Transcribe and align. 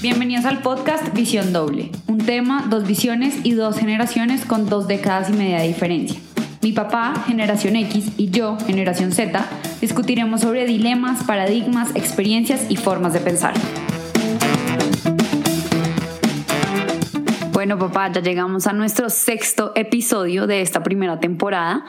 Bienvenidos 0.00 0.44
al 0.44 0.62
podcast 0.62 1.12
Visión 1.14 1.52
Doble, 1.52 1.90
un 2.06 2.18
tema, 2.18 2.66
dos 2.68 2.86
visiones 2.86 3.34
y 3.42 3.52
dos 3.52 3.76
generaciones 3.78 4.44
con 4.44 4.68
dos 4.68 4.86
décadas 4.86 5.30
y 5.30 5.32
media 5.32 5.58
de 5.58 5.68
diferencia. 5.68 6.20
Mi 6.62 6.72
papá, 6.72 7.24
generación 7.26 7.76
X, 7.76 8.12
y 8.16 8.30
yo, 8.30 8.56
generación 8.66 9.12
Z, 9.12 9.44
discutiremos 9.80 10.42
sobre 10.42 10.66
dilemas, 10.66 11.24
paradigmas, 11.24 11.90
experiencias 11.94 12.66
y 12.68 12.76
formas 12.76 13.12
de 13.12 13.20
pensar. 13.20 13.54
Bueno, 17.64 17.78
papá, 17.78 18.12
ya 18.12 18.20
llegamos 18.20 18.66
a 18.66 18.74
nuestro 18.74 19.08
sexto 19.08 19.72
episodio 19.74 20.46
de 20.46 20.60
esta 20.60 20.82
primera 20.82 21.18
temporada 21.18 21.86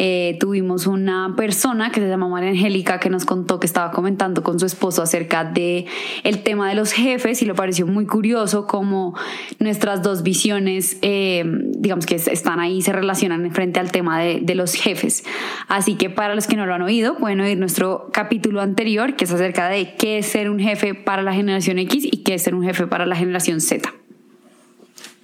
eh, 0.00 0.36
tuvimos 0.38 0.86
una 0.86 1.34
persona 1.34 1.90
que 1.90 2.00
se 2.00 2.08
llama 2.08 2.28
María 2.28 2.50
Angélica 2.50 3.00
que 3.00 3.10
nos 3.10 3.24
contó 3.24 3.58
que 3.58 3.66
estaba 3.66 3.90
comentando 3.90 4.44
con 4.44 4.60
su 4.60 4.64
esposo 4.64 5.02
acerca 5.02 5.42
de 5.42 5.86
el 6.22 6.44
tema 6.44 6.68
de 6.68 6.76
los 6.76 6.92
jefes 6.92 7.42
y 7.42 7.46
le 7.46 7.54
pareció 7.54 7.84
muy 7.86 8.06
curioso 8.06 8.68
cómo 8.68 9.18
nuestras 9.58 10.02
dos 10.04 10.22
visiones, 10.22 10.98
eh, 11.02 11.42
digamos 11.78 12.06
que 12.06 12.14
están 12.14 12.60
ahí, 12.60 12.80
se 12.80 12.92
relacionan 12.92 13.50
frente 13.50 13.80
al 13.80 13.90
tema 13.90 14.20
de, 14.20 14.38
de 14.40 14.54
los 14.54 14.74
jefes. 14.74 15.24
Así 15.66 15.96
que 15.96 16.10
para 16.10 16.36
los 16.36 16.46
que 16.46 16.56
no 16.56 16.64
lo 16.64 16.74
han 16.74 16.82
oído, 16.82 17.16
pueden 17.16 17.40
oír 17.40 17.58
nuestro 17.58 18.10
capítulo 18.12 18.60
anterior 18.60 19.16
que 19.16 19.24
es 19.24 19.32
acerca 19.32 19.68
de 19.68 19.96
qué 19.96 20.18
es 20.18 20.26
ser 20.26 20.48
un 20.48 20.60
jefe 20.60 20.94
para 20.94 21.22
la 21.22 21.32
generación 21.32 21.80
X 21.80 22.04
y 22.04 22.18
qué 22.18 22.34
es 22.34 22.42
ser 22.42 22.54
un 22.54 22.62
jefe 22.62 22.86
para 22.86 23.04
la 23.04 23.16
generación 23.16 23.60
Z. 23.60 23.90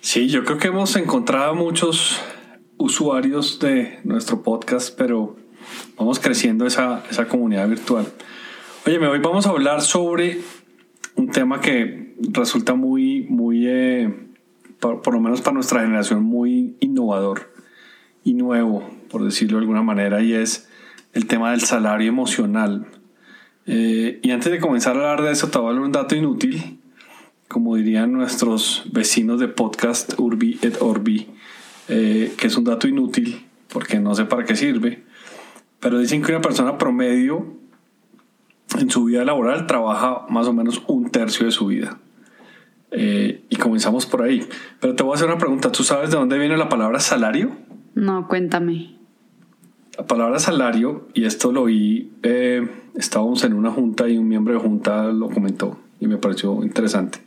Sí, 0.04 0.28
yo 0.28 0.44
creo 0.44 0.58
que 0.58 0.68
hemos 0.68 0.94
encontrado 0.96 1.54
muchos 1.54 2.20
usuarios 2.76 3.58
de 3.58 4.00
nuestro 4.04 4.42
podcast, 4.42 4.94
pero 4.98 5.36
vamos 5.96 6.20
creciendo 6.20 6.66
esa, 6.66 7.02
esa 7.10 7.26
comunidad 7.26 7.66
virtual. 7.66 8.04
Oye, 8.86 8.98
hoy 8.98 9.18
vamos 9.20 9.46
a 9.46 9.48
hablar 9.48 9.80
sobre 9.80 10.42
un 11.14 11.30
tema 11.30 11.62
que 11.62 12.14
resulta 12.18 12.74
muy, 12.74 13.22
muy, 13.30 13.66
eh, 13.66 14.14
por, 14.78 15.14
lo 15.14 15.20
menos 15.20 15.40
para 15.40 15.54
nuestra 15.54 15.80
generación, 15.80 16.22
muy 16.22 16.76
innovador 16.80 17.54
y 18.24 18.34
nuevo, 18.34 18.86
por 19.10 19.24
decirlo 19.24 19.56
de 19.56 19.62
alguna 19.62 19.82
manera, 19.82 20.22
y 20.22 20.34
es 20.34 20.68
el 21.14 21.26
tema 21.26 21.52
del 21.52 21.62
salario 21.62 22.10
emocional. 22.10 22.88
Eh, 23.64 24.20
y 24.22 24.32
antes 24.32 24.52
de 24.52 24.60
comenzar 24.60 24.98
a 24.98 25.12
hablar 25.12 25.22
de 25.22 25.32
eso, 25.32 25.48
te 25.48 25.56
voy 25.56 25.70
a 25.70 25.72
dar 25.72 25.82
un 25.82 25.92
dato 25.92 26.14
inútil, 26.14 26.78
como 27.48 27.76
dirían 27.76 28.12
nuestros 28.12 28.84
vecinos 28.92 29.40
de 29.40 29.48
podcast 29.48 30.18
Urbi 30.18 30.58
et 30.62 30.80
Orbi. 30.80 31.28
Eh, 31.88 32.32
que 32.38 32.46
es 32.46 32.56
un 32.56 32.64
dato 32.64 32.88
inútil 32.88 33.44
porque 33.68 34.00
no 34.00 34.14
sé 34.14 34.24
para 34.24 34.44
qué 34.44 34.56
sirve, 34.56 35.02
pero 35.80 35.98
dicen 35.98 36.22
que 36.22 36.32
una 36.32 36.40
persona 36.40 36.78
promedio 36.78 37.46
en 38.78 38.90
su 38.90 39.04
vida 39.04 39.24
laboral 39.24 39.66
trabaja 39.66 40.24
más 40.30 40.46
o 40.46 40.52
menos 40.52 40.82
un 40.86 41.10
tercio 41.10 41.44
de 41.44 41.52
su 41.52 41.66
vida. 41.66 41.98
Eh, 42.90 43.44
y 43.50 43.56
comenzamos 43.56 44.06
por 44.06 44.22
ahí. 44.22 44.46
Pero 44.80 44.94
te 44.94 45.02
voy 45.02 45.12
a 45.12 45.14
hacer 45.16 45.26
una 45.26 45.38
pregunta. 45.38 45.72
¿Tú 45.72 45.82
sabes 45.82 46.10
de 46.10 46.16
dónde 46.16 46.38
viene 46.38 46.56
la 46.56 46.68
palabra 46.68 47.00
salario? 47.00 47.50
No, 47.94 48.28
cuéntame. 48.28 48.96
La 49.98 50.06
palabra 50.06 50.38
salario, 50.38 51.08
y 51.12 51.24
esto 51.24 51.52
lo 51.52 51.64
vi, 51.64 52.12
eh, 52.22 52.66
estábamos 52.94 53.44
en 53.44 53.52
una 53.52 53.70
junta 53.70 54.08
y 54.08 54.16
un 54.16 54.28
miembro 54.28 54.54
de 54.54 54.60
junta 54.60 55.04
lo 55.06 55.28
comentó 55.28 55.78
y 56.00 56.06
me 56.06 56.18
pareció 56.18 56.62
interesante. 56.62 57.18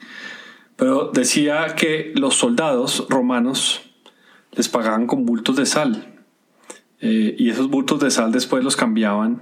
Pero 0.76 1.12
decía 1.14 1.76
que 1.76 2.14
los 2.16 2.36
soldados 2.36 3.08
romanos 3.10 3.82
les 4.52 4.70
pagaban 4.70 5.08
con 5.08 5.26
bultos 5.26 5.56
de 5.56 5.66
sal. 5.66 6.14
Eh, 7.00 7.36
y 7.38 7.50
esos 7.50 7.70
bultos 7.70 8.00
de 8.00 8.12
sal 8.12 8.32
después 8.32 8.64
los 8.64 8.76
cambiaban 8.76 9.42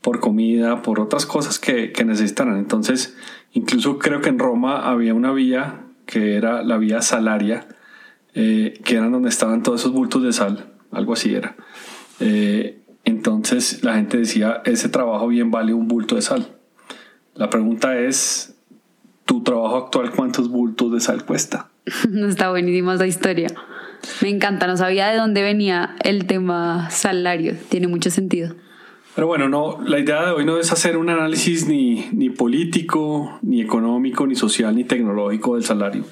por 0.00 0.20
comida, 0.20 0.82
por 0.82 1.00
otras 1.00 1.26
cosas 1.26 1.58
que, 1.58 1.92
que, 1.92 2.04
necesitaran. 2.04 2.58
Entonces, 2.58 3.16
incluso 3.52 3.98
creo 3.98 4.20
que 4.20 4.28
en 4.28 4.38
Roma 4.38 4.88
había 4.88 5.14
una 5.14 5.32
vía 5.32 5.84
que 6.06 6.36
era 6.36 6.62
la 6.62 6.78
vía 6.78 7.02
salaria, 7.02 7.68
eh, 8.34 8.80
que 8.84 8.96
era 8.96 9.08
donde 9.08 9.28
estaban 9.28 9.62
todos 9.62 9.80
esos 9.80 9.92
bultos 9.92 10.22
de 10.22 10.32
sal, 10.32 10.72
algo 10.90 11.12
así 11.12 11.34
era. 11.34 11.56
Eh, 12.20 12.82
entonces 13.04 13.84
la 13.84 13.94
gente 13.94 14.16
decía, 14.16 14.62
ese 14.64 14.88
trabajo 14.88 15.28
bien 15.28 15.50
vale 15.50 15.74
un 15.74 15.86
bulto 15.86 16.14
de 16.14 16.22
sal. 16.22 16.56
La 17.34 17.50
pregunta 17.50 17.98
es, 17.98 18.57
¿tu 19.28 19.42
trabajo 19.42 19.76
actual 19.76 20.10
cuántos 20.10 20.48
bultos 20.48 20.90
de 20.90 21.00
sal 21.00 21.26
cuesta? 21.26 21.68
Está 22.28 22.48
buenísima 22.48 22.94
esa 22.94 23.06
historia. 23.06 23.48
Me 24.22 24.30
encanta, 24.30 24.66
no 24.66 24.76
sabía 24.76 25.08
de 25.08 25.18
dónde 25.18 25.42
venía 25.42 25.96
el 26.02 26.26
tema 26.26 26.88
salario, 26.90 27.54
tiene 27.68 27.88
mucho 27.88 28.10
sentido. 28.10 28.54
Pero 29.14 29.26
bueno, 29.26 29.48
no, 29.48 29.80
la 29.84 29.98
idea 29.98 30.24
de 30.24 30.30
hoy 30.30 30.46
no 30.46 30.58
es 30.58 30.72
hacer 30.72 30.96
un 30.96 31.10
análisis 31.10 31.66
ni, 31.66 32.08
ni 32.12 32.30
político, 32.30 33.38
ni 33.42 33.60
económico, 33.60 34.26
ni 34.26 34.34
social, 34.34 34.74
ni 34.74 34.84
tecnológico 34.84 35.56
del 35.56 35.64
salario. 35.64 36.04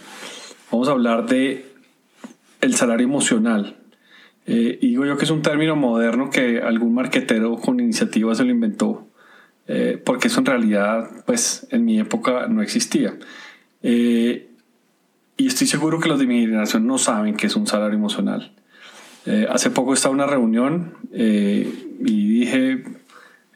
Vamos 0.71 0.89
a 0.89 0.91
hablar 0.91 1.27
de 1.27 1.65
el 2.61 2.75
salario 2.75 3.07
emocional. 3.07 3.77
Eh, 4.47 4.79
y 4.83 4.89
digo 4.89 5.07
yo 5.07 5.17
que 5.17 5.25
es 5.25 5.31
un 5.31 5.41
término 5.41 5.75
moderno 5.75 6.29
que 6.29 6.61
algún 6.61 6.95
marquetero 6.95 7.57
con 7.57 7.81
iniciativa 7.81 8.35
se 8.35 8.45
lo 8.45 8.51
inventó, 8.51 9.07
eh, 9.69 10.01
porque 10.05 10.29
eso 10.29 10.41
en 10.41 10.47
realidad, 10.47 11.11
pues 11.27 11.67
en 11.71 11.85
mi 11.85 11.99
época 11.99 12.47
no 12.49 12.63
existía. 12.63 13.17
Eh, 13.83 14.49
y 15.37 15.47
estoy 15.47 15.67
seguro 15.67 16.01
que 16.01 16.09
los 16.09 16.19
de 16.19 16.27
mi 16.27 16.41
generación 16.41 16.87
no 16.87 16.99
saben 16.99 17.37
qué 17.37 17.47
es 17.47 17.57
un 17.57 17.67
salario 17.67 17.99
emocional. 17.99 18.53
Eh, 19.27 19.47
hace 19.51 19.71
poco 19.71 19.93
estaba 19.93 20.15
en 20.15 20.21
una 20.21 20.27
reunión 20.27 20.95
eh, 21.13 21.69
y 22.01 22.41
dije, 22.41 22.85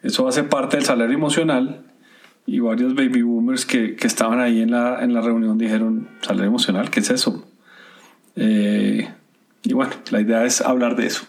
eso 0.02 0.26
hace 0.28 0.42
parte 0.42 0.76
del 0.76 0.84
salario 0.84 1.14
emocional. 1.14 1.84
Y 2.46 2.58
varios 2.58 2.94
baby 2.94 3.22
boomers 3.22 3.64
que, 3.64 3.94
que 3.94 4.06
estaban 4.06 4.40
ahí 4.40 4.60
en 4.60 4.72
la, 4.72 5.04
en 5.04 5.14
la 5.14 5.20
reunión 5.20 5.56
dijeron, 5.56 6.08
salario 6.20 6.48
emocional, 6.48 6.90
¿qué 6.90 7.00
es 7.00 7.10
eso? 7.10 7.46
Eh, 8.34 9.08
y 9.62 9.72
bueno, 9.72 9.92
la 10.10 10.20
idea 10.20 10.44
es 10.44 10.60
hablar 10.60 10.96
de 10.96 11.06
eso. 11.06 11.26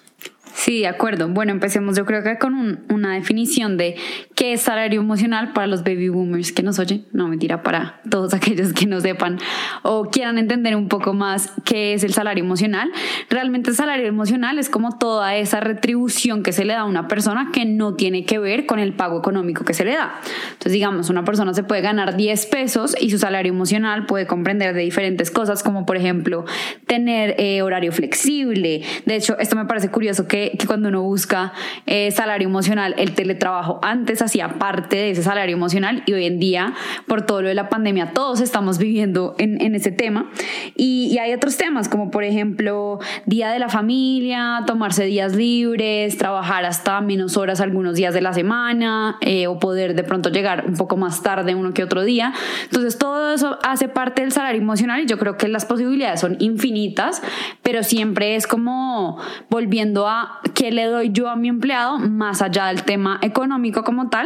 Sí, 0.53 0.79
de 0.79 0.87
acuerdo. 0.87 1.27
Bueno, 1.29 1.51
empecemos 1.51 1.95
yo 1.95 2.05
creo 2.05 2.23
que 2.23 2.37
con 2.37 2.83
una 2.89 3.13
definición 3.13 3.77
de 3.77 3.95
qué 4.41 4.53
es 4.53 4.61
salario 4.61 4.99
emocional 4.99 5.53
para 5.53 5.67
los 5.67 5.83
baby 5.83 6.09
boomers 6.09 6.51
que 6.51 6.63
nos 6.63 6.79
oyen. 6.79 7.05
No, 7.13 7.27
mentira, 7.27 7.61
para 7.61 8.01
todos 8.09 8.33
aquellos 8.33 8.73
que 8.73 8.87
no 8.87 8.99
sepan 8.99 9.37
o 9.83 10.05
quieran 10.09 10.39
entender 10.39 10.75
un 10.75 10.87
poco 10.87 11.13
más 11.13 11.53
qué 11.63 11.93
es 11.93 12.03
el 12.03 12.11
salario 12.11 12.43
emocional. 12.43 12.91
Realmente 13.29 13.69
el 13.69 13.75
salario 13.75 14.07
emocional 14.07 14.57
es 14.57 14.67
como 14.67 14.97
toda 14.97 15.35
esa 15.35 15.59
retribución 15.59 16.41
que 16.41 16.53
se 16.53 16.65
le 16.65 16.73
da 16.73 16.79
a 16.79 16.85
una 16.85 17.07
persona 17.07 17.51
que 17.53 17.65
no 17.65 17.93
tiene 17.93 18.25
que 18.25 18.39
ver 18.39 18.65
con 18.65 18.79
el 18.79 18.93
pago 18.93 19.19
económico 19.19 19.63
que 19.63 19.75
se 19.75 19.85
le 19.85 19.93
da. 19.93 20.19
Entonces, 20.53 20.73
digamos, 20.73 21.11
una 21.11 21.23
persona 21.23 21.53
se 21.53 21.63
puede 21.63 21.81
ganar 21.81 22.17
10 22.17 22.47
pesos 22.47 22.95
y 22.99 23.11
su 23.11 23.19
salario 23.19 23.53
emocional 23.53 24.07
puede 24.07 24.25
comprender 24.25 24.73
de 24.73 24.81
diferentes 24.81 25.29
cosas, 25.29 25.61
como 25.61 25.85
por 25.85 25.97
ejemplo 25.97 26.45
tener 26.87 27.35
eh, 27.37 27.61
horario 27.61 27.91
flexible. 27.91 28.81
De 29.05 29.15
hecho, 29.15 29.37
esto 29.37 29.55
me 29.55 29.65
parece 29.65 29.91
curioso 29.91 30.27
que 30.27 30.31
que, 30.57 30.65
cuando 30.65 30.89
uno 30.89 31.03
busca 31.03 31.53
eh, 31.85 32.11
salario 32.11 32.47
emocional, 32.47 32.95
el 32.97 33.13
teletrabajo 33.13 33.79
antes 33.81 34.21
hacía 34.31 34.47
parte 34.59 34.95
de 34.95 35.11
ese 35.11 35.23
salario 35.23 35.53
emocional 35.53 36.03
y 36.05 36.13
hoy 36.13 36.25
en 36.25 36.39
día, 36.39 36.73
por 37.05 37.25
todo 37.25 37.41
lo 37.41 37.49
de 37.49 37.53
la 37.53 37.67
pandemia, 37.67 38.13
todos 38.13 38.39
estamos 38.39 38.77
viviendo 38.77 39.35
en, 39.37 39.75
ese 39.75 39.91
tema. 39.91 40.31
Y, 40.77 41.09
y, 41.11 41.17
hay 41.17 41.33
otros 41.33 41.57
temas, 41.57 41.89
como 41.89 42.11
por 42.11 42.23
ejemplo, 42.23 42.99
día 43.25 43.51
de 43.51 43.59
la 43.59 43.67
familia, 43.67 44.63
tomarse 44.65 45.03
días 45.03 45.35
libres, 45.35 46.17
trabajar 46.17 46.63
hasta 46.63 47.01
menos 47.01 47.35
horas 47.35 47.59
algunos 47.59 47.95
días 47.95 48.13
de 48.13 48.21
la 48.21 48.31
semana, 48.31 49.17
eh, 49.19 49.47
o 49.47 49.59
poder 49.59 49.95
de 49.95 50.03
pronto 50.03 50.29
llegar 50.29 50.63
un 50.65 50.75
poco 50.75 50.95
más 50.95 51.21
tarde 51.21 51.53
uno 51.53 51.73
que 51.73 51.83
otro 51.83 52.03
día. 52.03 52.33
Entonces, 52.63 52.97
todo 52.97 53.33
eso 53.33 53.59
hace 53.63 53.89
parte 53.89 54.21
del 54.21 54.31
salario 54.31 54.61
emocional 54.61 55.01
y 55.01 55.07
yo 55.07 55.17
creo 55.17 55.35
que 55.35 55.49
las 55.49 55.65
posibilidades 55.65 56.21
son 56.21 56.37
infinitas, 56.39 57.21
pero 57.63 57.83
siempre 57.83 58.37
es 58.37 58.47
como 58.47 59.17
volviendo 59.49 60.07
a 60.07 60.39
qué 60.55 60.71
le 60.71 60.85
doy 60.85 61.11
yo 61.11 61.27
a 61.27 61.35
mi 61.35 61.49
empleado 61.49 61.99
más 61.99 62.41
allá 62.41 62.67
del 62.67 62.83
tema 62.83 63.19
económico 63.21 63.83
como 63.83 64.09
tal. 64.09 64.20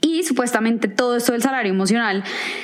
Y 0.00 0.22
supuestamente 0.22 0.88
todo 0.88 1.16
esto 1.16 1.32
del 1.32 1.42
salario 1.42 1.72
emocional 1.72 2.22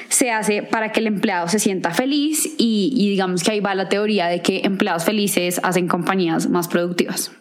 se 0.09 0.31
hace 0.31 0.63
para 0.63 0.93
que 0.93 1.01
el 1.01 1.07
empleado 1.07 1.49
se 1.49 1.59
sienta 1.59 1.91
feliz 1.91 2.55
y, 2.59 3.09
digamos 3.11 3.43
que 3.43 3.53
ahí 3.53 3.61
va 3.61 3.75
la 3.75 3.89
teoría 3.89 4.27
de 4.27 4.43
que 4.43 4.61
empleados 4.65 5.05
felices 5.05 5.61
hacen 5.63 5.89
compañías 5.89 6.49
más 6.51 6.69
productivas. 6.69 7.33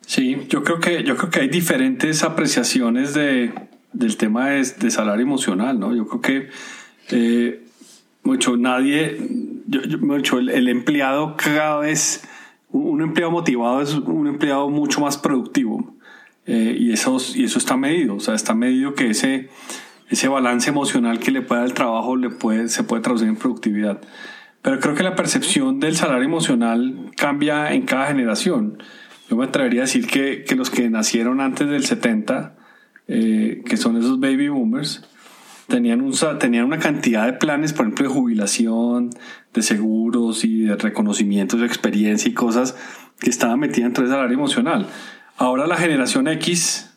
Sí, 0.00 0.36
yo 0.48 0.62
creo 0.64 0.80
que, 0.80 1.04
yo 1.04 1.16
creo 1.16 1.30
que 1.30 1.40
hay 1.40 1.48
diferentes 1.48 2.22
apreciaciones 2.24 3.14
de, 3.14 3.52
del 3.92 4.16
tema 4.16 4.48
de, 4.50 4.90
salario 4.90 5.22
emocional, 5.22 5.78
¿no? 5.78 5.94
Yo 5.94 6.06
creo 6.06 6.20
que 6.20 6.48
eh, 7.10 7.62
mucho 8.24 8.56
nadie, 8.56 9.16
mucho 10.00 10.38
el, 10.38 10.48
el 10.48 10.68
empleado 10.68 11.36
cada 11.36 11.78
vez 11.78 12.22
un 12.70 13.00
empleado 13.00 13.30
motivado 13.30 13.80
es 13.80 13.94
un 13.94 14.26
empleado 14.26 14.68
mucho 14.68 15.00
más 15.00 15.16
productivo. 15.16 15.94
Eh, 16.50 16.74
y, 16.78 16.92
eso, 16.92 17.18
y 17.34 17.44
eso 17.44 17.58
está 17.58 17.76
medido, 17.76 18.14
o 18.14 18.20
sea, 18.20 18.34
está 18.34 18.54
medido 18.54 18.94
que 18.94 19.10
ese, 19.10 19.50
ese 20.08 20.28
balance 20.28 20.70
emocional 20.70 21.18
que 21.18 21.30
le 21.30 21.42
puede 21.42 21.60
dar 21.60 21.68
el 21.68 21.74
trabajo 21.74 22.16
le 22.16 22.30
puede, 22.30 22.68
se 22.68 22.84
puede 22.84 23.02
traducir 23.02 23.28
en 23.28 23.36
productividad. 23.36 24.00
Pero 24.62 24.80
creo 24.80 24.94
que 24.94 25.02
la 25.02 25.14
percepción 25.14 25.78
del 25.78 25.94
salario 25.94 26.24
emocional 26.24 27.10
cambia 27.16 27.74
en 27.74 27.82
cada 27.82 28.06
generación. 28.06 28.82
yo 29.28 29.36
me 29.36 29.44
atrevería 29.44 29.82
a 29.82 29.84
decir 29.84 30.06
que, 30.06 30.42
que 30.44 30.54
los 30.56 30.70
que 30.70 30.88
nacieron 30.88 31.42
antes 31.42 31.68
del 31.68 31.84
70, 31.84 32.56
eh, 33.08 33.62
que 33.66 33.76
son 33.76 33.98
esos 33.98 34.18
baby 34.18 34.48
boomers, 34.48 35.06
tenían, 35.66 36.00
un, 36.00 36.14
tenían 36.38 36.64
una 36.64 36.78
cantidad 36.78 37.26
de 37.26 37.34
planes, 37.34 37.74
por 37.74 37.84
ejemplo, 37.84 38.08
de 38.08 38.14
jubilación, 38.14 39.10
de 39.52 39.60
seguros 39.60 40.46
y 40.46 40.62
de 40.62 40.76
reconocimientos 40.76 41.60
de 41.60 41.66
experiencia 41.66 42.30
y 42.30 42.32
cosas 42.32 42.74
que 43.20 43.28
estaban 43.28 43.60
metidas 43.60 43.88
dentro 43.88 44.04
del 44.04 44.12
salario 44.12 44.34
emocional. 44.34 44.86
Ahora 45.38 45.68
la 45.68 45.76
generación 45.76 46.26
X, 46.26 46.90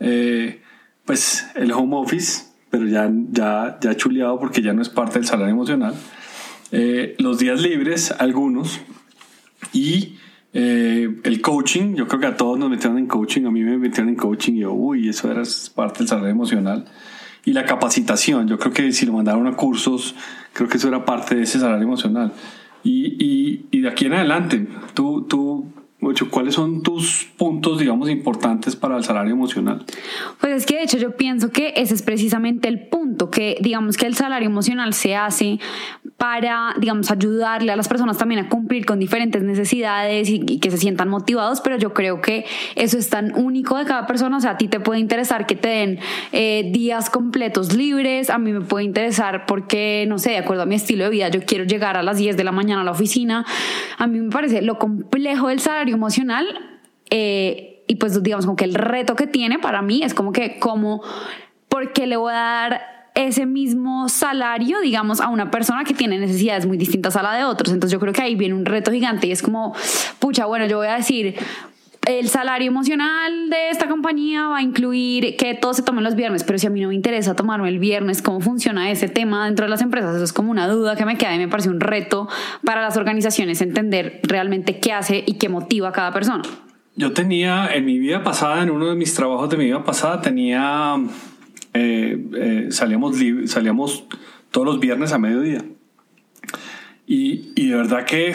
eh, 0.00 0.62
pues 1.04 1.46
el 1.54 1.72
home 1.72 1.96
office, 1.96 2.44
pero 2.70 2.86
ya, 2.86 3.10
ya, 3.30 3.78
ya 3.82 3.94
chuleado 3.94 4.38
porque 4.38 4.62
ya 4.62 4.72
no 4.72 4.80
es 4.80 4.88
parte 4.88 5.18
del 5.18 5.28
salario 5.28 5.52
emocional. 5.52 5.94
Eh, 6.72 7.14
los 7.18 7.38
días 7.38 7.60
libres, 7.60 8.12
algunos, 8.18 8.80
y 9.74 10.16
eh, 10.54 11.20
el 11.22 11.40
coaching, 11.42 11.94
yo 11.96 12.08
creo 12.08 12.18
que 12.18 12.26
a 12.28 12.36
todos 12.38 12.58
nos 12.58 12.70
metieron 12.70 12.96
en 12.96 13.06
coaching, 13.06 13.44
a 13.44 13.50
mí 13.50 13.62
me 13.62 13.76
metieron 13.76 14.08
en 14.08 14.16
coaching 14.16 14.54
y 14.54 14.60
yo, 14.60 14.72
uy, 14.72 15.10
eso 15.10 15.30
era 15.30 15.42
parte 15.74 15.98
del 15.98 16.08
salario 16.08 16.30
emocional. 16.30 16.86
Y 17.44 17.52
la 17.52 17.66
capacitación, 17.66 18.48
yo 18.48 18.58
creo 18.58 18.72
que 18.72 18.90
si 18.90 19.04
lo 19.04 19.12
mandaron 19.12 19.46
a 19.48 19.54
cursos, 19.54 20.14
creo 20.54 20.66
que 20.66 20.78
eso 20.78 20.88
era 20.88 21.04
parte 21.04 21.34
de 21.34 21.42
ese 21.42 21.60
salario 21.60 21.84
emocional. 21.84 22.32
Y, 22.82 23.22
y, 23.22 23.66
y 23.70 23.80
de 23.82 23.88
aquí 23.90 24.06
en 24.06 24.14
adelante, 24.14 24.66
tú, 24.94 25.26
tú 25.28 25.66
¿cuáles 26.30 26.54
son 26.54 26.82
tus 26.82 27.28
puntos, 27.36 27.78
digamos, 27.78 28.08
importantes 28.08 28.76
para 28.76 28.96
el 28.96 29.04
salario 29.04 29.32
emocional? 29.32 29.84
Pues 30.40 30.52
es 30.52 30.66
que 30.66 30.76
de 30.76 30.82
hecho 30.82 30.98
yo 30.98 31.16
pienso 31.16 31.50
que 31.50 31.72
ese 31.76 31.94
es 31.94 32.02
precisamente 32.02 32.68
el 32.68 32.88
punto, 32.88 33.30
que 33.30 33.56
digamos 33.60 33.96
que 33.96 34.06
el 34.06 34.14
salario 34.14 34.48
emocional 34.48 34.94
se 34.94 35.16
hace 35.16 35.58
para, 36.16 36.74
digamos, 36.78 37.10
ayudarle 37.10 37.72
a 37.72 37.76
las 37.76 37.88
personas 37.88 38.16
también 38.16 38.46
a 38.46 38.48
cumplir 38.48 38.86
con 38.86 38.98
diferentes 38.98 39.42
necesidades 39.42 40.30
y, 40.30 40.58
que 40.58 40.70
se 40.70 40.78
sientan 40.78 41.08
motivados, 41.08 41.60
pero 41.60 41.76
yo 41.76 41.92
creo 41.92 42.22
que 42.22 42.46
eso 42.74 42.96
es 42.96 43.10
tan 43.10 43.34
único 43.36 43.76
de 43.76 43.84
cada 43.84 44.06
persona, 44.06 44.38
o 44.38 44.40
sea, 44.40 44.52
a 44.52 44.56
ti 44.56 44.68
te 44.68 44.80
puede 44.80 44.98
interesar 45.00 45.46
que 45.46 45.56
te 45.56 45.68
den 45.68 45.98
eh, 46.32 46.70
días 46.72 47.10
completos 47.10 47.74
libres, 47.74 48.30
a 48.30 48.38
mí 48.38 48.52
me 48.52 48.62
puede 48.62 48.84
interesar 48.84 49.44
porque, 49.44 50.06
no 50.08 50.18
sé, 50.18 50.30
de 50.30 50.38
acuerdo 50.38 50.62
a 50.62 50.66
mi 50.66 50.74
estilo 50.74 51.04
de 51.04 51.10
vida, 51.10 51.28
yo 51.28 51.42
quiero 51.44 51.64
llegar 51.64 51.98
a 51.98 52.02
las 52.02 52.16
10 52.16 52.36
de 52.36 52.44
la 52.44 52.52
mañana 52.52 52.80
a 52.80 52.84
la 52.84 52.92
oficina, 52.92 53.44
a 53.98 54.06
mí 54.06 54.18
me 54.18 54.30
parece 54.30 54.62
lo 54.62 54.78
complejo 54.78 55.48
del 55.48 55.60
salario 55.60 55.94
emocional 55.94 56.46
eh, 57.10 57.84
y 57.86 57.96
pues 57.96 58.20
digamos 58.22 58.46
como 58.46 58.56
que 58.56 58.64
el 58.64 58.74
reto 58.74 59.16
que 59.16 59.26
tiene 59.26 59.58
para 59.58 59.82
mí 59.82 60.02
es 60.02 60.14
como 60.14 60.32
que 60.32 60.58
como, 60.58 61.02
porque 61.68 62.06
le 62.06 62.16
voy 62.16 62.32
a 62.32 62.36
dar 62.36 62.95
ese 63.16 63.46
mismo 63.46 64.08
salario, 64.08 64.80
digamos, 64.80 65.20
a 65.20 65.28
una 65.28 65.50
persona 65.50 65.82
que 65.84 65.94
tiene 65.94 66.18
necesidades 66.18 66.66
muy 66.66 66.76
distintas 66.76 67.16
a 67.16 67.22
la 67.22 67.34
de 67.34 67.44
otros. 67.44 67.72
Entonces 67.72 67.92
yo 67.92 67.98
creo 67.98 68.12
que 68.12 68.22
ahí 68.22 68.36
viene 68.36 68.54
un 68.54 68.64
reto 68.64 68.92
gigante 68.92 69.26
y 69.26 69.32
es 69.32 69.42
como, 69.42 69.74
pucha, 70.20 70.46
bueno, 70.46 70.66
yo 70.66 70.76
voy 70.76 70.86
a 70.86 70.96
decir, 70.96 71.34
el 72.06 72.28
salario 72.28 72.68
emocional 72.68 73.50
de 73.50 73.70
esta 73.70 73.88
compañía 73.88 74.46
va 74.46 74.58
a 74.58 74.62
incluir 74.62 75.36
que 75.36 75.54
todo 75.54 75.74
se 75.74 75.82
tome 75.82 76.02
los 76.02 76.14
viernes, 76.14 76.44
pero 76.44 76.58
si 76.58 76.66
a 76.66 76.70
mí 76.70 76.80
no 76.80 76.88
me 76.88 76.94
interesa 76.94 77.34
tomarme 77.34 77.68
el 77.68 77.80
viernes, 77.80 78.22
¿cómo 78.22 78.40
funciona 78.40 78.90
ese 78.90 79.08
tema 79.08 79.46
dentro 79.46 79.66
de 79.66 79.70
las 79.70 79.82
empresas? 79.82 80.14
Eso 80.14 80.24
es 80.24 80.32
como 80.32 80.50
una 80.50 80.68
duda 80.68 80.94
que 80.94 81.04
me 81.04 81.18
queda 81.18 81.34
y 81.34 81.38
me 81.38 81.48
parece 81.48 81.68
un 81.68 81.80
reto 81.80 82.28
para 82.64 82.80
las 82.80 82.96
organizaciones 82.96 83.60
entender 83.60 84.20
realmente 84.22 84.78
qué 84.78 84.92
hace 84.92 85.24
y 85.26 85.34
qué 85.34 85.48
motiva 85.48 85.88
a 85.88 85.92
cada 85.92 86.12
persona. 86.12 86.42
Yo 86.94 87.12
tenía 87.12 87.68
en 87.74 87.84
mi 87.84 87.98
vida 87.98 88.22
pasada, 88.22 88.62
en 88.62 88.70
uno 88.70 88.86
de 88.86 88.94
mis 88.94 89.12
trabajos 89.14 89.50
de 89.50 89.56
mi 89.56 89.64
vida 89.64 89.82
pasada, 89.82 90.20
tenía, 90.20 90.96
eh, 91.76 92.26
eh, 92.34 92.66
salíamos, 92.70 93.16
salíamos 93.46 94.04
todos 94.50 94.66
los 94.66 94.80
viernes 94.80 95.12
a 95.12 95.18
mediodía. 95.18 95.64
Y, 97.06 97.52
y 97.54 97.68
de 97.68 97.76
verdad 97.76 98.04
que 98.04 98.34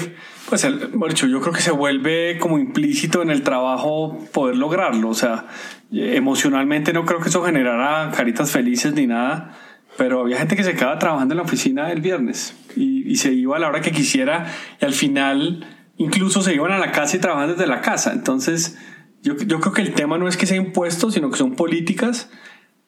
pues 0.52 0.66
el, 0.66 0.80
yo 0.80 1.40
creo 1.40 1.54
que 1.54 1.62
se 1.62 1.72
vuelve 1.72 2.38
como 2.38 2.60
implícito 2.60 3.22
en 3.22 3.30
el 3.30 3.42
trabajo 3.42 4.20
poder 4.34 4.58
lograrlo. 4.58 5.08
O 5.08 5.14
sea, 5.14 5.48
emocionalmente 5.94 6.92
no 6.92 7.06
creo 7.06 7.22
que 7.22 7.30
eso 7.30 7.42
generara 7.42 8.12
caritas 8.12 8.52
felices 8.52 8.94
ni 8.94 9.08
nada, 9.08 9.58
pero 9.98 10.20
había 10.20 10.38
gente 10.38 10.58
que 10.58 10.66
se 10.66 10.74
quedaba 10.74 11.00
trabajando 11.00 11.34
en 11.36 11.38
la 11.38 11.44
oficina 11.44 11.90
el 11.94 12.02
viernes 12.02 12.54
y, 12.76 13.16
se 13.16 13.32
iba 13.32 13.56
a 13.56 13.60
la 13.60 13.70
hora 13.70 13.80
que 13.80 13.92
quisiera 13.92 14.54
y 14.82 14.84
al 14.84 14.94
final 14.94 15.66
incluso 15.96 16.42
se 16.42 16.54
iban 16.54 16.74
a 16.74 16.80
la 16.80 16.92
casa 16.92 17.16
y 17.16 17.20
trabajaban 17.20 17.56
desde 17.56 17.68
la 17.68 17.80
casa. 17.80 18.12
Entonces, 18.12 18.78
yo, 19.22 19.38
yo 19.38 19.62
creo 19.62 19.72
que 19.72 19.82
el 19.84 19.94
tema 19.94 20.18
no 20.18 20.28
es 20.28 20.36
que 20.36 20.48
sea 20.48 20.58
impuesto, 20.58 21.12
sino 21.12 21.32
que 21.32 21.38
son 21.38 21.56
políticas, 21.56 22.30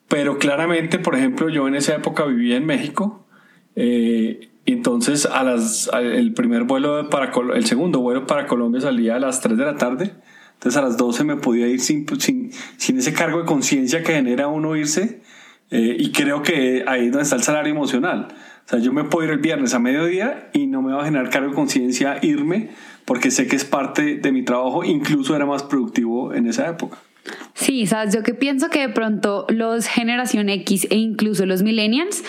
pero 0.08 0.38
claramente, 0.38 1.00
por 1.00 1.16
ejemplo, 1.16 1.50
yo 1.50 1.68
en 1.68 1.76
esa 1.76 1.96
época 1.96 2.26
vivía 2.26 2.58
en 2.58 2.66
México. 2.66 3.26
Eh, 3.76 4.50
entonces 4.66 5.26
a 5.26 5.44
las, 5.44 5.90
el 5.94 6.34
primer 6.34 6.64
vuelo 6.64 7.10
para 7.10 7.32
el 7.56 7.66
segundo 7.66 8.00
vuelo 8.00 8.26
para 8.28 8.48
Colombia 8.48 8.80
salía 8.80 9.16
a 9.16 9.20
las 9.20 9.42
3 9.42 9.58
de 9.58 9.66
la 9.66 9.76
tarde. 9.76 10.14
Entonces 10.54 10.78
a 10.78 10.84
las 10.84 10.98
12 10.98 11.24
me 11.24 11.36
podía 11.36 11.68
ir 11.68 11.82
sin, 11.82 12.06
sin, 12.20 12.52
sin 12.78 12.98
ese 12.98 13.14
cargo 13.14 13.40
de 13.40 13.46
conciencia 13.46 14.04
que 14.04 14.14
genera 14.14 14.48
uno 14.48 14.76
irse. 14.76 15.22
Eh, 15.72 15.98
y 16.00 16.12
creo 16.12 16.44
que 16.44 16.86
ahí 16.88 17.08
es 17.08 17.12
donde 17.12 17.24
está 17.24 17.36
el 17.36 17.44
salario 17.44 17.72
emocional. 17.74 18.28
O 18.66 18.70
sea, 18.70 18.80
yo 18.80 18.94
me 18.94 19.04
puedo 19.04 19.26
ir 19.26 19.34
el 19.34 19.40
viernes 19.40 19.74
a 19.74 19.80
mediodía 19.80 20.50
y 20.54 20.68
no 20.68 20.82
me 20.82 20.94
va 20.94 21.02
a 21.02 21.06
generar 21.06 21.30
cargo 21.30 21.50
de 21.50 21.56
conciencia 21.56 22.20
irme 22.22 22.70
porque 23.06 23.32
sé 23.32 23.48
que 23.48 23.56
es 23.56 23.66
parte 23.66 24.16
de 24.16 24.32
mi 24.32 24.44
trabajo, 24.44 24.84
incluso 24.84 25.36
era 25.36 25.46
más 25.46 25.64
productivo 25.64 26.34
en 26.34 26.48
esa 26.48 26.70
época. 26.70 26.98
Sí, 27.54 27.88
sabes, 27.88 28.14
yo 28.14 28.24
que 28.24 28.34
pienso 28.34 28.70
que 28.70 28.80
de 28.80 28.90
pronto 28.90 29.46
los 29.50 29.88
generación 29.88 30.50
X 30.50 30.88
e 30.90 30.96
incluso 30.96 31.46
los 31.46 31.64
millennials 31.64 32.24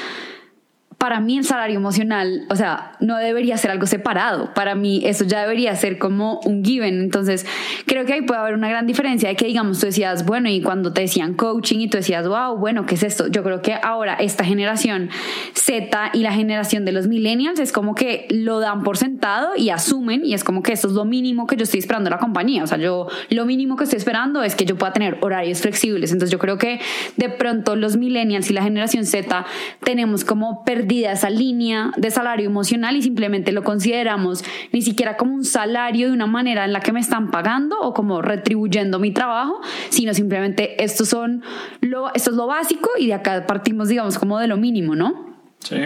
para 1.05 1.21
mí 1.21 1.37
el 1.37 1.45
salario 1.45 1.77
emocional, 1.77 2.47
o 2.49 2.57
sea, 2.57 2.93
no 2.99 3.19
debería 3.19 3.59
ser 3.59 3.71
algo 3.71 3.85
separado. 3.85 4.55
Para 4.55 4.75
mí 4.75 5.03
eso 5.05 5.27
ya 5.27 5.43
debería 5.43 5.77
ser 5.77 5.99
como 5.99 6.41
un 6.47 6.65
given. 6.65 6.99
Entonces, 6.99 7.45
creo 7.85 8.07
que 8.07 8.15
ahí 8.15 8.23
puede 8.23 8.41
haber 8.41 8.55
una 8.55 8.71
gran 8.71 8.87
diferencia 8.87 9.29
de 9.29 9.37
que, 9.37 9.45
digamos, 9.45 9.81
tú 9.81 9.85
decías, 9.85 10.25
bueno, 10.25 10.49
y 10.49 10.63
cuando 10.63 10.95
te 10.95 11.03
decían 11.03 11.35
coaching 11.35 11.81
y 11.81 11.89
tú 11.91 11.99
decías, 11.99 12.27
wow, 12.27 12.57
bueno, 12.57 12.87
¿qué 12.87 12.95
es 12.95 13.03
esto? 13.03 13.27
Yo 13.27 13.43
creo 13.43 13.61
que 13.61 13.75
ahora 13.83 14.15
esta 14.15 14.45
generación 14.47 15.11
Z 15.53 16.11
y 16.15 16.21
la 16.21 16.33
generación 16.33 16.87
de 16.87 16.93
los 16.93 17.07
millennials 17.07 17.61
es 17.61 17.71
como 17.71 17.95
que 17.95 18.27
lo 18.31 18.61
dan 18.61 18.83
por 18.83 18.97
sentado 18.97 19.51
y 19.59 19.69
asumen 19.69 20.25
y 20.25 20.33
es 20.33 20.43
como 20.43 20.63
que 20.63 20.73
esto 20.73 20.89
es 20.89 20.95
lo 20.95 21.05
mínimo 21.05 21.47
que 21.47 21.57
yo 21.57 21.65
estoy 21.65 21.81
esperando 21.81 22.09
de 22.09 22.17
la 22.17 22.19
compañía. 22.19 22.65
O 22.65 22.67
sea, 22.67 22.79
yo 22.79 23.09
lo 23.29 23.45
mínimo 23.45 23.77
que 23.77 23.85
estoy 23.85 23.99
esperando 23.99 24.43
es 24.43 24.55
que 24.55 24.65
yo 24.65 24.79
pueda 24.79 24.95
tener 24.95 25.19
horarios 25.21 25.61
flexibles. 25.61 26.13
Entonces, 26.13 26.31
yo 26.31 26.39
creo 26.39 26.57
que 26.57 26.81
de 27.19 27.29
pronto 27.29 27.77
los 27.77 27.99
millennials 27.99 28.49
y 28.49 28.55
la 28.55 28.63
generación 28.63 29.05
Z 29.05 29.45
tenemos 29.83 30.25
como 30.25 30.65
perdido 30.65 30.94
esa 31.03 31.31
línea 31.31 31.91
de 31.97 32.11
salario 32.11 32.47
emocional 32.47 32.97
y 32.97 33.03
simplemente 33.03 33.51
lo 33.51 33.65
consideramos 33.65 34.45
ni 34.73 34.83
siquiera 34.83 35.17
como 35.17 35.35
un 35.35 35.45
salario 35.45 36.09
de 36.09 36.13
una 36.13 36.27
manera 36.27 36.65
en 36.65 36.73
la 36.73 36.81
que 36.81 36.93
me 36.93 37.01
están 37.01 37.31
pagando 37.31 37.81
o 37.81 37.93
como 37.93 38.23
retribuyendo 38.23 39.01
mi 39.01 39.11
trabajo, 39.11 39.61
sino 39.89 40.15
simplemente 40.15 40.83
esto, 40.85 41.05
son 41.05 41.43
lo, 41.81 42.15
esto 42.15 42.31
es 42.31 42.37
lo 42.37 42.47
básico 42.47 42.91
y 42.99 43.09
de 43.09 43.15
acá 43.15 43.47
partimos, 43.47 43.89
digamos, 43.89 44.19
como 44.19 44.39
de 44.39 44.47
lo 44.47 44.57
mínimo, 44.57 44.95
¿no? 44.95 45.35
Sí. 45.59 45.77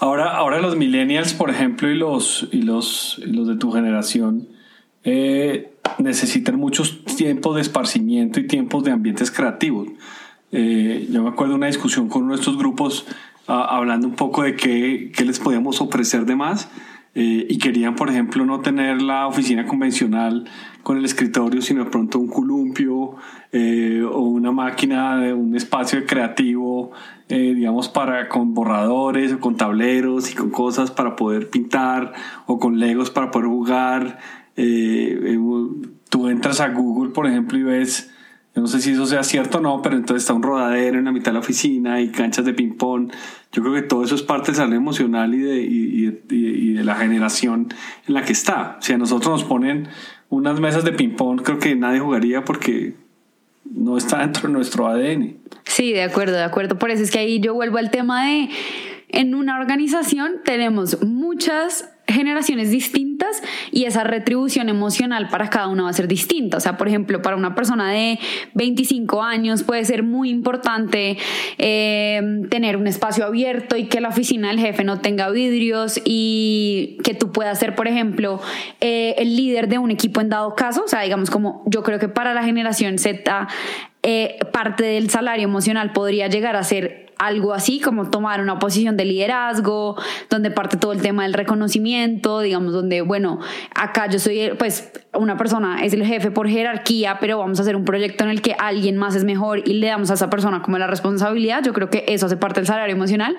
Ahora, 0.00 0.36
ahora 0.36 0.60
los 0.60 0.76
millennials, 0.76 1.32
por 1.34 1.48
ejemplo, 1.48 1.88
y 1.90 1.94
los, 1.96 2.48
y 2.52 2.62
los, 2.62 3.20
los 3.24 3.46
de 3.46 3.56
tu 3.56 3.70
generación, 3.70 4.48
eh, 5.04 5.74
necesitan 5.98 6.56
muchos 6.56 7.04
tiempos 7.04 7.54
de 7.54 7.62
esparcimiento 7.62 8.40
y 8.40 8.46
tiempos 8.46 8.84
de 8.84 8.90
ambientes 8.90 9.30
creativos. 9.30 9.88
Eh, 10.50 11.08
yo 11.10 11.22
me 11.22 11.30
acuerdo 11.30 11.52
de 11.52 11.56
una 11.56 11.66
discusión 11.66 12.08
con 12.08 12.24
uno 12.24 12.34
de 12.34 12.40
estos 12.40 12.56
grupos 12.56 13.06
hablando 13.46 14.06
un 14.06 14.14
poco 14.14 14.42
de 14.42 14.56
qué, 14.56 15.12
qué, 15.14 15.24
les 15.24 15.38
podíamos 15.38 15.80
ofrecer 15.80 16.26
de 16.26 16.36
más. 16.36 16.68
Eh, 17.16 17.46
y 17.48 17.58
querían, 17.58 17.94
por 17.94 18.10
ejemplo, 18.10 18.44
no 18.44 18.60
tener 18.60 19.00
la 19.00 19.28
oficina 19.28 19.66
convencional 19.66 20.46
con 20.82 20.98
el 20.98 21.04
escritorio, 21.04 21.62
sino 21.62 21.84
de 21.84 21.90
pronto 21.90 22.18
un 22.18 22.26
columpio 22.26 23.14
eh, 23.52 24.02
o 24.02 24.18
una 24.18 24.50
máquina 24.50 25.18
de 25.18 25.32
un 25.32 25.54
espacio 25.54 26.04
creativo, 26.06 26.90
eh, 27.28 27.54
digamos, 27.54 27.88
para 27.88 28.28
con 28.28 28.52
borradores 28.52 29.32
o 29.32 29.38
con 29.38 29.56
tableros 29.56 30.32
y 30.32 30.34
con 30.34 30.50
cosas 30.50 30.90
para 30.90 31.14
poder 31.14 31.50
pintar 31.50 32.12
o 32.46 32.58
con 32.58 32.80
legos 32.80 33.10
para 33.10 33.30
poder 33.30 33.46
jugar. 33.46 34.18
tú 36.08 36.28
entras 36.28 36.60
a 36.60 36.68
Google, 36.70 37.12
por 37.12 37.28
ejemplo, 37.28 37.58
y 37.58 37.62
ves 37.62 38.12
yo 38.54 38.62
no 38.62 38.68
sé 38.68 38.80
si 38.80 38.92
eso 38.92 39.04
sea 39.04 39.24
cierto 39.24 39.58
o 39.58 39.60
no, 39.60 39.82
pero 39.82 39.96
entonces 39.96 40.22
está 40.22 40.32
un 40.32 40.42
rodadero 40.42 40.98
en 40.98 41.06
la 41.06 41.12
mitad 41.12 41.26
de 41.26 41.32
la 41.34 41.38
oficina 41.40 42.00
y 42.00 42.10
canchas 42.10 42.44
de 42.44 42.54
ping-pong. 42.54 43.10
Yo 43.50 43.62
creo 43.62 43.74
que 43.74 43.82
todo 43.82 44.04
eso 44.04 44.14
es 44.14 44.22
parte 44.22 44.52
del 44.52 44.56
salud 44.56 44.74
emocional 44.74 45.34
y 45.34 45.38
de, 45.38 45.60
y, 45.60 46.22
y, 46.30 46.72
de 46.74 46.84
la 46.84 46.94
generación 46.94 47.74
en 48.06 48.14
la 48.14 48.22
que 48.22 48.32
está. 48.32 48.78
Si 48.80 48.92
a 48.92 48.98
nosotros 48.98 49.40
nos 49.40 49.44
ponen 49.44 49.88
unas 50.28 50.60
mesas 50.60 50.84
de 50.84 50.92
ping-pong, 50.92 51.42
creo 51.42 51.58
que 51.58 51.74
nadie 51.74 51.98
jugaría 51.98 52.44
porque 52.44 52.94
no 53.64 53.96
está 53.96 54.20
dentro 54.20 54.46
de 54.46 54.52
nuestro 54.52 54.86
ADN. 54.86 55.36
Sí, 55.64 55.92
de 55.92 56.04
acuerdo, 56.04 56.36
de 56.36 56.44
acuerdo. 56.44 56.78
Por 56.78 56.92
eso 56.92 57.02
es 57.02 57.10
que 57.10 57.18
ahí 57.18 57.40
yo 57.40 57.54
vuelvo 57.54 57.78
al 57.78 57.90
tema 57.90 58.26
de, 58.26 58.50
en 59.08 59.34
una 59.34 59.58
organización 59.58 60.34
tenemos 60.44 61.02
muchas 61.02 61.90
generaciones 62.06 62.70
distintas 62.70 63.13
y 63.70 63.84
esa 63.84 64.04
retribución 64.04 64.68
emocional 64.68 65.28
para 65.28 65.50
cada 65.50 65.68
uno 65.68 65.84
va 65.84 65.90
a 65.90 65.92
ser 65.92 66.08
distinta. 66.08 66.56
O 66.56 66.60
sea, 66.60 66.76
por 66.76 66.88
ejemplo, 66.88 67.22
para 67.22 67.36
una 67.36 67.54
persona 67.54 67.90
de 67.90 68.18
25 68.54 69.22
años 69.22 69.62
puede 69.62 69.84
ser 69.84 70.02
muy 70.02 70.30
importante 70.30 71.16
eh, 71.58 72.42
tener 72.50 72.76
un 72.76 72.86
espacio 72.86 73.24
abierto 73.24 73.76
y 73.76 73.86
que 73.86 74.00
la 74.00 74.08
oficina 74.08 74.48
del 74.48 74.60
jefe 74.60 74.84
no 74.84 75.00
tenga 75.00 75.30
vidrios 75.30 76.00
y 76.04 76.98
que 77.04 77.14
tú 77.14 77.32
puedas 77.32 77.58
ser, 77.58 77.74
por 77.74 77.88
ejemplo, 77.88 78.40
eh, 78.80 79.14
el 79.18 79.36
líder 79.36 79.68
de 79.68 79.78
un 79.78 79.90
equipo 79.90 80.20
en 80.20 80.28
dado 80.28 80.54
caso. 80.54 80.84
O 80.84 80.88
sea, 80.88 81.02
digamos 81.02 81.30
como 81.30 81.62
yo 81.66 81.82
creo 81.82 81.98
que 81.98 82.08
para 82.08 82.34
la 82.34 82.44
generación 82.44 82.98
Z 82.98 83.48
eh, 84.06 84.38
parte 84.52 84.84
del 84.84 85.08
salario 85.08 85.44
emocional 85.44 85.92
podría 85.92 86.28
llegar 86.28 86.56
a 86.56 86.62
ser 86.62 87.03
algo 87.18 87.52
así 87.52 87.80
como 87.80 88.10
tomar 88.10 88.40
una 88.40 88.58
posición 88.58 88.96
de 88.96 89.04
liderazgo, 89.04 89.96
donde 90.30 90.50
parte 90.50 90.76
todo 90.76 90.92
el 90.92 91.02
tema 91.02 91.24
del 91.24 91.34
reconocimiento, 91.34 92.40
digamos, 92.40 92.72
donde, 92.72 93.02
bueno, 93.02 93.40
acá 93.74 94.08
yo 94.08 94.18
soy, 94.18 94.52
pues, 94.58 94.92
una 95.12 95.36
persona 95.36 95.84
es 95.84 95.92
el 95.92 96.04
jefe 96.04 96.30
por 96.30 96.48
jerarquía, 96.48 97.18
pero 97.20 97.38
vamos 97.38 97.58
a 97.58 97.62
hacer 97.62 97.76
un 97.76 97.84
proyecto 97.84 98.24
en 98.24 98.30
el 98.30 98.42
que 98.42 98.54
alguien 98.58 98.96
más 98.96 99.14
es 99.14 99.24
mejor 99.24 99.62
y 99.66 99.74
le 99.74 99.86
damos 99.86 100.10
a 100.10 100.14
esa 100.14 100.30
persona 100.30 100.62
como 100.62 100.78
la 100.78 100.86
responsabilidad. 100.86 101.62
Yo 101.62 101.72
creo 101.72 101.90
que 101.90 102.04
eso 102.08 102.26
hace 102.26 102.36
parte 102.36 102.60
del 102.60 102.66
salario 102.66 102.94
emocional, 102.94 103.36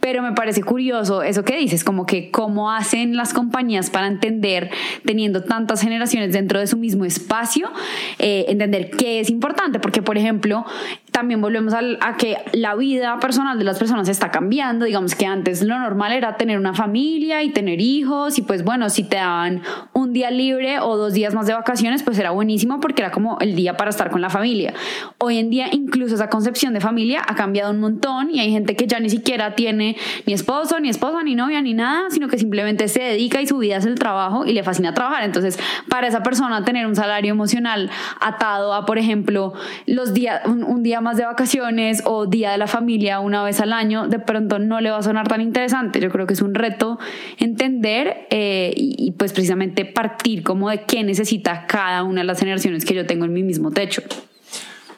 pero 0.00 0.22
me 0.22 0.32
parece 0.32 0.62
curioso 0.62 1.22
eso 1.22 1.44
que 1.44 1.56
dices, 1.56 1.84
como 1.84 2.06
que 2.06 2.30
cómo 2.30 2.70
hacen 2.70 3.16
las 3.16 3.34
compañías 3.34 3.90
para 3.90 4.06
entender, 4.06 4.70
teniendo 5.04 5.42
tantas 5.42 5.82
generaciones 5.82 6.32
dentro 6.32 6.58
de 6.58 6.66
su 6.66 6.76
mismo 6.76 7.04
espacio, 7.04 7.70
eh, 8.18 8.46
entender 8.48 8.90
qué 8.90 9.20
es 9.20 9.30
importante, 9.30 9.80
porque 9.80 10.02
por 10.02 10.16
ejemplo, 10.16 10.64
también 11.12 11.40
volvemos 11.40 11.74
a, 11.74 11.80
a 12.00 12.16
que 12.16 12.38
la 12.52 12.74
vida 12.74 13.18
personal 13.20 13.58
de 13.58 13.64
las 13.64 13.78
personas 13.78 14.08
está 14.08 14.30
cambiando, 14.30 14.86
digamos 14.86 15.14
que 15.14 15.26
antes 15.26 15.62
lo 15.62 15.78
normal 15.78 16.12
era 16.12 16.36
tener 16.36 16.58
una 16.58 16.74
familia 16.74 17.42
y 17.42 17.50
tener 17.50 17.80
hijos 17.80 18.38
y 18.38 18.42
pues 18.42 18.64
bueno, 18.64 18.90
si 18.90 19.04
te 19.04 19.16
daban 19.16 19.62
un 19.92 20.12
día 20.12 20.30
libre 20.30 20.80
o 20.80 20.96
dos 20.96 21.12
días 21.12 21.34
más 21.34 21.46
de 21.46 21.52
vacaciones, 21.52 22.02
pues 22.02 22.18
era 22.18 22.30
buenísimo 22.30 22.80
porque 22.80 23.02
era 23.02 23.10
como 23.10 23.38
el 23.40 23.54
día 23.54 23.76
para 23.76 23.90
estar 23.90 24.10
con 24.10 24.20
la 24.20 24.30
familia. 24.30 24.72
Hoy 25.18 25.38
en 25.38 25.50
día 25.50 25.68
incluso 25.70 26.14
esa 26.14 26.30
concepción 26.30 26.72
de 26.72 26.80
familia 26.80 27.22
ha 27.26 27.34
cambiado 27.34 27.70
un 27.70 27.80
montón 27.80 28.30
y 28.30 28.40
hay 28.40 28.50
gente 28.50 28.74
que 28.74 28.86
ya 28.86 28.98
ni 28.98 29.10
siquiera 29.10 29.54
tiene 29.54 29.96
ni 30.26 30.32
esposo, 30.32 30.80
ni 30.80 30.88
esposa, 30.88 31.22
ni 31.22 31.34
novia, 31.34 31.60
ni 31.60 31.74
nada, 31.74 32.10
sino 32.10 32.28
que 32.28 32.38
simplemente 32.38 32.88
se 32.88 33.02
dedica 33.02 33.40
y 33.40 33.46
su 33.46 33.58
vida 33.58 33.76
es 33.76 33.84
el 33.84 33.98
trabajo 33.98 34.46
y 34.46 34.52
le 34.52 34.62
fascina 34.62 34.94
trabajar. 34.94 35.24
Entonces, 35.24 35.58
para 35.88 36.06
esa 36.06 36.22
persona 36.22 36.64
tener 36.64 36.86
un 36.86 36.96
salario 36.96 37.32
emocional 37.32 37.90
atado 38.20 38.72
a, 38.72 38.86
por 38.86 38.98
ejemplo, 38.98 39.52
los 39.86 40.14
días, 40.14 40.42
un, 40.46 40.82
día 40.82 41.01
más 41.02 41.16
de 41.16 41.24
vacaciones 41.24 42.02
o 42.04 42.26
día 42.26 42.52
de 42.52 42.58
la 42.58 42.66
familia 42.66 43.20
una 43.20 43.42
vez 43.42 43.60
al 43.60 43.72
año, 43.72 44.08
de 44.08 44.18
pronto 44.18 44.58
no 44.58 44.80
le 44.80 44.90
va 44.90 44.98
a 44.98 45.02
sonar 45.02 45.28
tan 45.28 45.40
interesante. 45.40 46.00
Yo 46.00 46.10
creo 46.10 46.26
que 46.26 46.34
es 46.34 46.42
un 46.42 46.54
reto 46.54 46.98
entender 47.38 48.26
eh, 48.30 48.72
y, 48.76 48.94
y 48.98 49.10
pues 49.12 49.32
precisamente 49.32 49.84
partir 49.84 50.42
como 50.42 50.70
de 50.70 50.84
qué 50.84 51.02
necesita 51.04 51.66
cada 51.66 52.02
una 52.02 52.22
de 52.22 52.26
las 52.26 52.38
generaciones 52.38 52.84
que 52.84 52.94
yo 52.94 53.06
tengo 53.06 53.24
en 53.24 53.32
mi 53.32 53.42
mismo 53.42 53.70
techo. 53.70 54.02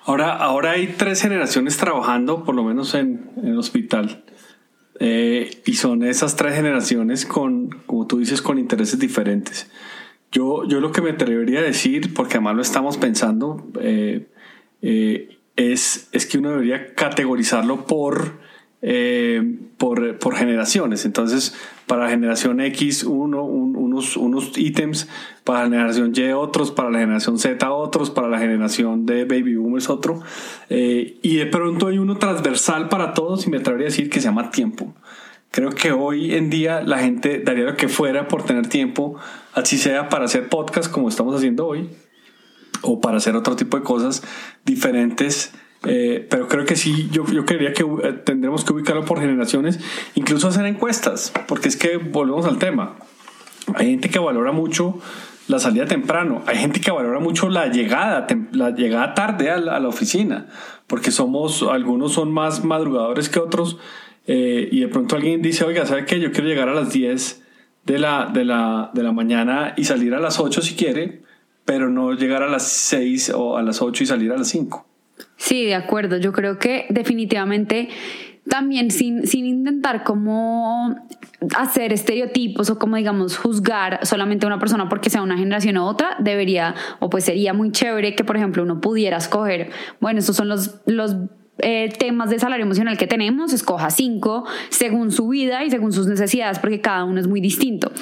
Ahora, 0.06 0.36
ahora 0.36 0.72
hay 0.72 0.88
tres 0.88 1.22
generaciones 1.22 1.78
trabajando, 1.78 2.44
por 2.44 2.54
lo 2.54 2.62
menos 2.62 2.94
en, 2.94 3.30
el 3.42 3.58
hospital. 3.58 4.22
Eh, 5.00 5.62
y 5.64 5.74
son 5.74 6.02
esas 6.04 6.36
tres 6.36 6.54
generaciones 6.54 7.24
con, 7.24 7.70
como 7.86 8.06
tú 8.06 8.18
dices, 8.18 8.42
con 8.42 8.58
intereses 8.58 8.98
diferentes. 8.98 9.70
Yo, 10.30 10.68
yo 10.68 10.80
lo 10.80 10.92
que 10.92 11.00
me 11.00 11.10
atrevería 11.10 11.60
a 11.60 11.62
decir, 11.62 12.12
porque 12.12 12.34
además 12.34 12.56
lo 12.56 12.62
estamos 12.62 12.98
pensando, 12.98 13.66
eh, 13.80 14.26
eh, 14.82 15.38
es, 15.56 16.08
es 16.12 16.26
que 16.26 16.38
uno 16.38 16.50
debería 16.50 16.94
categorizarlo 16.94 17.86
por 17.86 18.44
eh, 18.86 19.42
por, 19.78 20.18
por, 20.18 20.36
generaciones. 20.36 21.06
Entonces, 21.06 21.54
para 21.86 22.10
generación 22.10 22.60
X, 22.60 23.04
uno, 23.04 23.42
unos, 23.42 24.18
unos 24.18 24.58
ítems, 24.58 25.08
para 25.42 25.60
la 25.60 25.70
generación 25.70 26.12
Y 26.14 26.32
otros, 26.32 26.70
para 26.70 26.90
la 26.90 26.98
generación 26.98 27.38
Z 27.38 27.72
otros, 27.72 28.10
para 28.10 28.28
la 28.28 28.38
generación 28.38 29.06
de 29.06 29.24
Baby 29.24 29.56
Boomers 29.56 29.88
otro. 29.88 30.20
Eh, 30.68 31.16
y 31.22 31.36
de 31.36 31.46
pronto 31.46 31.86
hay 31.86 31.96
uno 31.96 32.18
transversal 32.18 32.90
para 32.90 33.14
todos 33.14 33.46
y 33.46 33.50
me 33.50 33.56
atrevería 33.56 33.86
a 33.86 33.90
decir 33.90 34.10
que 34.10 34.20
se 34.20 34.26
llama 34.26 34.50
tiempo. 34.50 34.94
Creo 35.50 35.70
que 35.70 35.92
hoy 35.92 36.34
en 36.34 36.50
día 36.50 36.82
la 36.82 36.98
gente 36.98 37.38
daría 37.38 37.64
lo 37.64 37.76
que 37.76 37.88
fuera 37.88 38.28
por 38.28 38.42
tener 38.42 38.66
tiempo, 38.66 39.16
así 39.54 39.78
sea 39.78 40.10
para 40.10 40.26
hacer 40.26 40.50
podcast 40.50 40.92
como 40.92 41.08
estamos 41.08 41.34
haciendo 41.34 41.66
hoy, 41.66 41.88
o 42.82 43.00
para 43.00 43.18
hacer 43.18 43.36
otro 43.36 43.56
tipo 43.56 43.76
de 43.76 43.82
cosas 43.82 44.22
diferentes 44.64 45.52
eh, 45.86 46.26
pero 46.30 46.48
creo 46.48 46.64
que 46.64 46.76
sí, 46.76 47.08
yo, 47.12 47.26
yo 47.26 47.44
creería 47.44 47.72
que 47.72 47.82
eh, 47.82 48.12
tendremos 48.24 48.64
que 48.64 48.72
ubicarlo 48.72 49.04
por 49.04 49.20
generaciones, 49.20 49.80
incluso 50.14 50.48
hacer 50.48 50.64
encuestas, 50.66 51.32
porque 51.46 51.68
es 51.68 51.76
que 51.76 51.98
volvemos 51.98 52.46
al 52.46 52.58
tema. 52.58 52.96
Hay 53.74 53.90
gente 53.90 54.08
que 54.08 54.18
valora 54.18 54.52
mucho 54.52 54.98
la 55.46 55.58
salida 55.58 55.84
temprano, 55.84 56.42
hay 56.46 56.56
gente 56.56 56.80
que 56.80 56.90
valora 56.90 57.20
mucho 57.20 57.50
la 57.50 57.66
llegada, 57.66 58.26
la 58.52 58.70
llegada 58.70 59.12
tarde 59.14 59.50
a 59.50 59.58
la, 59.58 59.88
oficina, 59.88 60.46
porque 60.86 61.10
somos, 61.10 61.62
algunos 61.62 62.12
son 62.12 62.32
más 62.32 62.64
madrugadores 62.64 63.28
que 63.28 63.40
otros, 63.40 63.76
eh, 64.26 64.68
y 64.72 64.80
de 64.80 64.88
pronto 64.88 65.16
alguien 65.16 65.42
dice, 65.42 65.64
oiga, 65.64 65.84
¿sabe 65.84 66.06
qué? 66.06 66.18
Yo 66.18 66.32
quiero 66.32 66.48
llegar 66.48 66.70
a 66.70 66.74
las 66.74 66.94
10 66.94 67.42
de 67.84 67.98
la, 67.98 68.30
de 68.32 68.46
la, 68.46 68.90
de 68.94 69.02
la 69.02 69.12
mañana 69.12 69.74
y 69.76 69.84
salir 69.84 70.14
a 70.14 70.20
las 70.20 70.40
8 70.40 70.62
si 70.62 70.76
quiere, 70.76 71.22
pero 71.64 71.88
no 71.88 72.12
llegar 72.12 72.42
a 72.42 72.48
las 72.48 72.66
6 72.68 73.32
o 73.34 73.56
a 73.56 73.62
las 73.62 73.80
8 73.80 74.04
y 74.04 74.06
salir 74.06 74.32
a 74.32 74.36
las 74.36 74.48
5. 74.48 74.86
Sí, 75.36 75.64
de 75.64 75.74
acuerdo. 75.74 76.18
Yo 76.18 76.32
creo 76.32 76.58
que 76.58 76.86
definitivamente 76.90 77.88
también 78.48 78.90
sin, 78.90 79.26
sin 79.26 79.46
intentar 79.46 80.04
como 80.04 80.96
hacer 81.56 81.92
estereotipos 81.92 82.68
o 82.70 82.78
como 82.78 82.96
digamos 82.96 83.38
juzgar 83.38 84.00
solamente 84.06 84.44
a 84.44 84.48
una 84.48 84.58
persona 84.58 84.88
porque 84.88 85.10
sea 85.10 85.22
una 85.22 85.38
generación 85.38 85.78
u 85.78 85.84
otra, 85.84 86.16
debería 86.18 86.74
o 87.00 87.08
pues 87.08 87.24
sería 87.24 87.54
muy 87.54 87.72
chévere 87.72 88.14
que 88.14 88.24
por 88.24 88.36
ejemplo 88.36 88.62
uno 88.62 88.80
pudiera 88.80 89.16
escoger, 89.16 89.70
bueno, 90.00 90.18
estos 90.18 90.36
son 90.36 90.48
los, 90.48 90.80
los 90.86 91.16
eh, 91.58 91.92
temas 91.98 92.30
de 92.30 92.38
salario 92.38 92.64
emocional 92.64 92.98
que 92.98 93.06
tenemos, 93.06 93.52
escoja 93.52 93.90
cinco 93.90 94.44
según 94.70 95.12
su 95.12 95.28
vida 95.28 95.64
y 95.64 95.70
según 95.70 95.92
sus 95.92 96.08
necesidades, 96.08 96.58
porque 96.58 96.80
cada 96.80 97.04
uno 97.04 97.20
es 97.20 97.28
muy 97.28 97.40
distinto. 97.40 97.92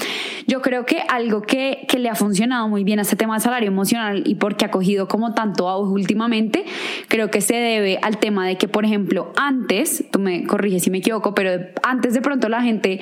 Yo 0.46 0.62
creo 0.62 0.86
que 0.86 1.02
algo 1.08 1.42
que, 1.42 1.84
que 1.86 1.98
le 1.98 2.08
ha 2.08 2.14
funcionado 2.14 2.68
muy 2.68 2.82
bien 2.82 2.98
a 2.98 3.02
este 3.02 3.16
tema 3.16 3.34
de 3.34 3.40
salario 3.40 3.68
emocional 3.68 4.22
y 4.26 4.36
porque 4.36 4.64
ha 4.64 4.70
cogido 4.70 5.06
como 5.06 5.34
tanto 5.34 5.68
auge 5.68 5.92
últimamente, 5.92 6.64
creo 7.08 7.30
que 7.30 7.42
se 7.42 7.54
debe 7.56 7.98
al 8.00 8.18
tema 8.18 8.46
de 8.46 8.56
que, 8.56 8.68
por 8.68 8.84
ejemplo, 8.84 9.32
antes, 9.36 10.04
tú 10.10 10.18
me 10.18 10.44
corriges 10.46 10.84
si 10.84 10.90
me 10.90 10.98
equivoco, 10.98 11.34
pero 11.34 11.66
antes 11.82 12.14
de 12.14 12.22
pronto 12.22 12.48
la 12.48 12.62
gente 12.62 13.00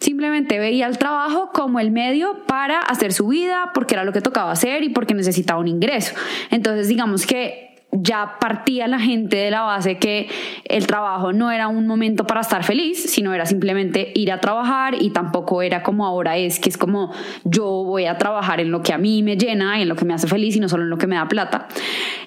simplemente 0.00 0.58
veía 0.58 0.86
el 0.86 0.98
trabajo 0.98 1.50
como 1.52 1.78
el 1.80 1.90
medio 1.90 2.44
para 2.46 2.80
hacer 2.80 3.12
su 3.12 3.28
vida, 3.28 3.70
porque 3.74 3.94
era 3.94 4.04
lo 4.04 4.12
que 4.12 4.20
tocaba 4.20 4.50
hacer 4.50 4.82
y 4.82 4.88
porque 4.88 5.14
necesitaba 5.14 5.60
un 5.60 5.68
ingreso. 5.68 6.14
Entonces, 6.50 6.88
digamos 6.88 7.26
que 7.26 7.73
ya 7.94 8.38
partía 8.40 8.88
la 8.88 8.98
gente 8.98 9.36
de 9.36 9.50
la 9.50 9.62
base 9.62 9.98
que 9.98 10.28
el 10.64 10.86
trabajo 10.86 11.32
no 11.32 11.50
era 11.50 11.68
un 11.68 11.86
momento 11.86 12.26
para 12.26 12.40
estar 12.40 12.64
feliz, 12.64 13.10
sino 13.10 13.32
era 13.32 13.46
simplemente 13.46 14.12
ir 14.14 14.32
a 14.32 14.40
trabajar 14.40 15.00
y 15.00 15.10
tampoco 15.10 15.62
era 15.62 15.82
como 15.82 16.04
ahora 16.04 16.36
es, 16.36 16.58
que 16.58 16.68
es 16.68 16.76
como 16.76 17.12
yo 17.44 17.64
voy 17.64 18.06
a 18.06 18.18
trabajar 18.18 18.60
en 18.60 18.70
lo 18.70 18.82
que 18.82 18.92
a 18.92 18.98
mí 18.98 19.22
me 19.22 19.36
llena 19.36 19.78
y 19.78 19.82
en 19.82 19.88
lo 19.88 19.96
que 19.96 20.04
me 20.04 20.14
hace 20.14 20.26
feliz 20.26 20.56
y 20.56 20.60
no 20.60 20.68
solo 20.68 20.82
en 20.82 20.90
lo 20.90 20.98
que 20.98 21.06
me 21.06 21.16
da 21.16 21.28
plata. 21.28 21.68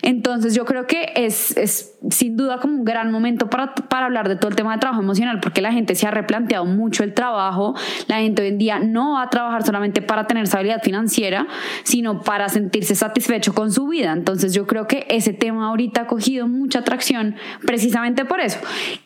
Entonces 0.01 0.55
yo 0.55 0.65
creo 0.65 0.87
que 0.87 1.11
es, 1.15 1.55
es 1.57 1.96
sin 2.09 2.37
duda 2.37 2.59
como 2.59 2.75
un 2.75 2.85
gran 2.85 3.11
momento 3.11 3.49
para, 3.49 3.73
para 3.73 4.05
hablar 4.05 4.29
de 4.29 4.35
todo 4.35 4.49
el 4.49 4.55
tema 4.55 4.73
de 4.73 4.79
trabajo 4.79 5.01
emocional, 5.01 5.39
porque 5.39 5.61
la 5.61 5.71
gente 5.71 5.95
se 5.95 6.07
ha 6.07 6.11
replanteado 6.11 6.65
mucho 6.65 7.03
el 7.03 7.13
trabajo, 7.13 7.75
la 8.07 8.17
gente 8.17 8.43
hoy 8.43 8.49
en 8.49 8.57
día 8.57 8.79
no 8.79 9.13
va 9.13 9.23
a 9.23 9.29
trabajar 9.29 9.63
solamente 9.63 10.01
para 10.01 10.27
tener 10.27 10.43
estabilidad 10.43 10.81
financiera, 10.83 11.47
sino 11.83 12.21
para 12.21 12.49
sentirse 12.49 12.93
satisfecho 12.93 13.53
con 13.53 13.71
su 13.71 13.87
vida. 13.87 14.13
Entonces 14.13 14.53
yo 14.53 14.67
creo 14.67 14.87
que 14.87 15.07
ese 15.09 15.33
tema 15.33 15.69
ahorita 15.69 16.01
ha 16.01 16.07
cogido 16.07 16.47
mucha 16.47 16.79
atracción 16.79 17.35
precisamente 17.65 18.25
por 18.25 18.41
eso. 18.41 18.59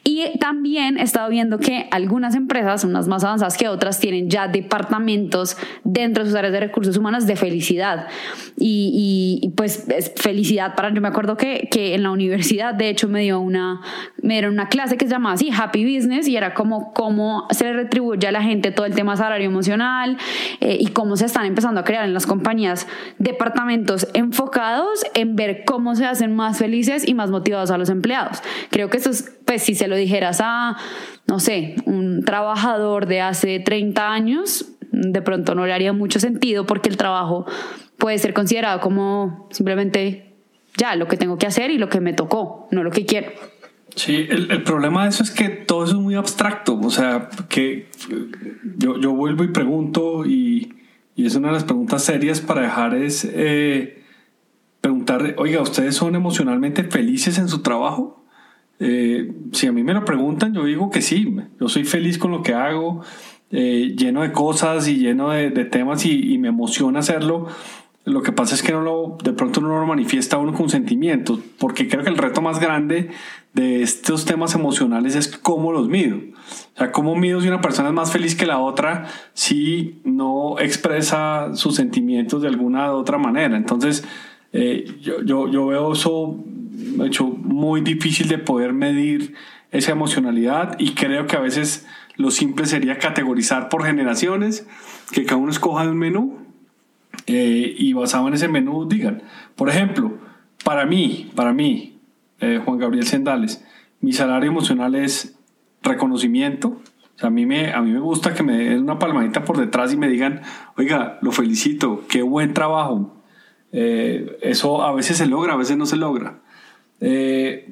Y 0.04 0.38
también 0.40 0.98
he 0.98 1.04
estado 1.04 1.30
viendo 1.30 1.60
que 1.60 1.88
algunas 1.92 2.36
empresas, 2.36 2.84
unas 2.84 3.08
más 3.08 3.24
avanzadas 3.24 3.58
que 3.58 3.70
otras, 3.70 4.00
tienen 4.00 4.30
ya 4.30 4.48
departamentos 4.48 5.56
dentro 5.84 6.24
de 6.24 6.30
sus 6.30 6.38
áreas 6.38 6.54
de 6.54 6.60
recursos 6.60 6.98
humanos 6.98 7.26
de 7.26 7.36
felicidad. 7.38 8.08
Y, 8.58 9.54
pues 9.56 9.88
es 9.90 10.14
felicidad 10.16 10.76
para, 10.76 10.94
yo 10.94 11.02
me 11.02 11.08
acuerdo 11.08 11.38
que, 11.38 11.68
que 11.72 11.94
en 11.96 12.04
la 12.04 12.12
universidad 12.12 12.74
de 12.86 12.90
hecho 12.90 13.08
me 13.08 13.22
dio 13.22 13.40
una, 13.40 13.82
me 14.24 14.34
dieron 14.36 14.54
una 14.54 14.68
clase 14.68 14.98
que 14.98 15.06
se 15.06 15.12
llamaba 15.12 15.36
así, 15.36 15.52
Happy 15.52 15.84
Business, 15.84 16.28
y 16.28 16.36
era 16.36 16.56
como 16.56 16.94
cómo 16.94 17.48
se 17.52 17.66
le 17.66 17.74
retribuye 17.74 18.28
a 18.28 18.32
la 18.32 18.42
gente 18.42 18.72
todo 18.72 18.88
el 18.88 18.96
tema 18.96 19.16
salario 19.16 19.48
emocional 19.48 20.18
eh, 20.60 20.78
y 20.80 20.88
cómo 20.88 21.16
se 21.16 21.26
están 21.26 21.46
empezando 21.46 21.80
a 21.80 21.84
crear 21.84 22.06
en 22.06 22.14
las 22.14 22.26
compañías 22.26 22.88
departamentos 23.20 24.08
enfocados 24.14 25.04
en 25.14 25.36
ver 25.36 25.64
cómo 25.66 25.96
se 25.96 26.06
hacen 26.06 26.36
más 26.36 26.58
felices 26.58 27.08
y 27.08 27.14
más 27.14 27.30
motivados 27.30 27.70
a 27.70 27.78
los 27.78 27.90
empleados. 27.90 28.42
Creo 28.72 28.90
que 28.90 28.98
eso 28.98 29.12
es, 29.12 29.32
pues 29.46 29.62
si 29.62 29.76
se 29.76 29.88
lo 29.88 29.96
dijeras 29.96 30.40
a, 30.42 30.76
no 31.28 31.40
sé, 31.40 31.76
un 31.86 32.24
trabajador 32.24 33.06
de 33.06 33.22
hace 33.22 33.60
30 33.60 34.12
años, 34.12 34.66
de 34.92 35.22
pronto 35.22 35.54
no 35.54 35.68
le 35.68 35.74
haría 35.74 35.94
mucho 35.94 36.20
sentido 36.20 36.66
porque 36.66 36.90
el 36.90 36.98
trabajo 36.98 37.46
puede 38.00 38.18
ser 38.18 38.34
considerado 38.34 38.80
como 38.80 39.48
simplemente 39.52 40.31
ya 40.78 40.96
lo 40.96 41.08
que 41.08 41.18
tengo 41.18 41.38
que 41.38 41.48
hacer 41.48 41.72
y 41.72 41.78
lo 41.78 41.90
que 41.90 42.00
me 42.00 42.14
tocó, 42.14 42.68
no 42.72 42.84
lo 42.84 42.92
que 42.92 43.06
quiero. 43.06 43.32
Sí, 43.96 44.28
el, 44.30 44.50
el, 44.52 44.64
problema 44.64 45.04
de 45.04 45.10
eso 45.10 45.22
es 45.22 45.32
que 45.32 45.50
todo 45.50 45.84
eso 45.84 45.96
es 45.96 46.00
muy 46.02 46.16
abstracto. 46.16 46.80
O 46.80 46.90
sea, 46.90 47.30
que 47.50 47.90
yo, 48.78 48.98
yo 48.98 49.12
vuelvo 49.12 49.44
y 49.44 49.50
pregunto 49.50 50.26
y, 50.26 50.74
y 51.16 51.26
es 51.26 51.36
una 51.36 51.50
de 51.50 51.56
las 51.56 51.64
preguntas 51.66 52.04
serias 52.04 52.42
para 52.42 52.62
dejar 52.62 52.96
es 52.96 53.30
eh, 53.32 54.02
preguntar, 54.80 55.36
oiga, 55.38 55.62
¿ustedes 55.62 55.96
son 55.96 56.16
emocionalmente 56.16 56.84
felices 56.84 57.38
en 57.38 57.48
su 57.48 57.62
trabajo? 57.62 58.26
Eh, 58.80 59.32
si 59.52 59.68
a 59.68 59.72
mí 59.72 59.84
me 59.84 59.94
lo 59.94 60.06
preguntan, 60.06 60.54
yo 60.54 60.66
digo 60.66 60.90
que 60.90 61.02
sí, 61.02 61.36
yo 61.60 61.70
soy 61.70 61.84
feliz 61.84 62.18
con 62.18 62.32
lo 62.32 62.42
que 62.42 62.54
hago, 62.54 63.04
eh, 63.52 63.94
lleno 63.96 64.24
de 64.24 64.32
cosas 64.32 64.88
y 64.88 64.96
lleno 64.96 65.30
de, 65.30 65.52
temas 65.66 66.06
y, 66.06 66.38
me 66.40 66.48
emociona 66.48 67.00
hacerlo. 67.00 67.48
Lo 68.04 68.24
que 68.24 68.32
pasa 68.32 68.56
es 68.56 68.64
que 68.64 68.72
no 68.72 68.82
lo, 68.82 69.18
de 69.24 69.32
pronto 69.32 69.62
no 69.62 69.80
lo 69.80 69.86
manifiesta 69.86 70.38
uno 70.38 70.54
con 70.54 70.70
sentimientos, 70.70 71.40
porque 71.60 71.88
creo 71.88 72.04
que 72.04 72.10
el 72.10 72.18
reto 72.18 72.42
más 72.42 72.60
grande 72.60 73.12
de 73.54 73.84
estos 73.84 74.26
temas 74.26 74.56
emocionales 74.56 75.16
es 75.16 75.28
cómo 75.28 75.72
los 75.72 75.88
mido. 75.88 76.18
O 76.18 76.78
sea, 76.78 76.92
cómo 76.92 77.16
mido 77.16 77.42
si 77.42 77.48
una 77.48 77.62
persona 77.62 77.90
es 77.90 77.94
más 77.94 78.12
feliz 78.12 78.36
que 78.36 78.48
la 78.48 78.58
otra 78.58 79.06
si 79.34 80.00
no 80.04 80.60
expresa 80.60 81.54
sus 81.54 81.76
sentimientos 81.76 82.42
de 82.42 82.48
alguna 82.48 82.92
u 82.92 82.96
otra 82.96 83.20
manera. 83.20 83.56
Entonces, 83.56 84.04
eh, 84.52 84.98
yo, 85.00 85.22
yo, 85.22 85.48
yo, 85.48 85.68
veo 85.68 85.94
eso 85.94 86.40
hecho 87.06 87.26
muy 87.28 87.82
difícil 87.82 88.28
de 88.28 88.40
poder 88.40 88.74
medir 88.74 89.36
esa 89.72 89.92
emocionalidad 89.92 90.76
y 90.80 90.92
creo 90.96 91.28
que 91.28 91.36
a 91.36 91.40
veces 91.40 91.86
lo 92.16 92.32
simple 92.32 92.66
sería 92.66 92.98
categorizar 92.98 93.70
por 93.70 93.86
generaciones, 93.86 94.68
que 95.12 95.24
cada 95.24 95.38
uno 95.38 95.52
escoja 95.52 95.84
un 95.84 95.98
menú 95.98 96.41
eh, 97.28 97.76
y 97.78 97.94
basado 97.94 98.28
en 98.28 98.34
ese 98.34 98.48
menú 98.48 98.88
digan, 98.88 99.24
por 99.56 99.70
ejemplo, 99.70 100.18
para 100.64 100.86
mí, 100.86 101.32
para 101.36 101.54
mí, 101.54 102.00
eh, 102.40 102.62
Juan 102.64 102.78
Gabriel 102.78 103.06
Sendales, 103.06 103.64
mi 104.00 104.14
salario 104.14 104.50
emocional 104.50 104.96
es 104.96 105.38
reconocimiento. 105.82 106.70
O 106.70 107.20
sea, 107.20 107.28
a 107.28 107.32
mí 107.32 107.46
me, 107.46 107.72
a 107.72 107.82
mí 107.82 107.92
me 107.92 108.00
gusta 108.00 108.34
que 108.34 108.44
me 108.44 108.58
den 108.58 108.84
una 108.84 108.98
palmadita 108.98 109.44
por 109.44 109.58
detrás 109.58 109.94
y 109.94 109.98
me 109.98 110.08
digan, 110.08 110.42
oiga, 110.78 111.20
lo 111.22 111.32
felicito, 111.32 112.04
qué 112.08 112.22
buen 112.22 112.54
trabajo. 112.54 113.16
Eh, 113.72 114.38
eso 114.42 114.84
a 114.84 114.92
veces 114.94 115.18
se 115.18 115.28
logra, 115.28 115.54
a 115.54 115.58
veces 115.58 115.78
no 115.78 115.86
se 115.86 115.98
logra. 115.98 116.42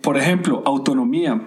por 0.01 0.18
ejemplo, 0.18 0.63
autonomía. 0.65 1.41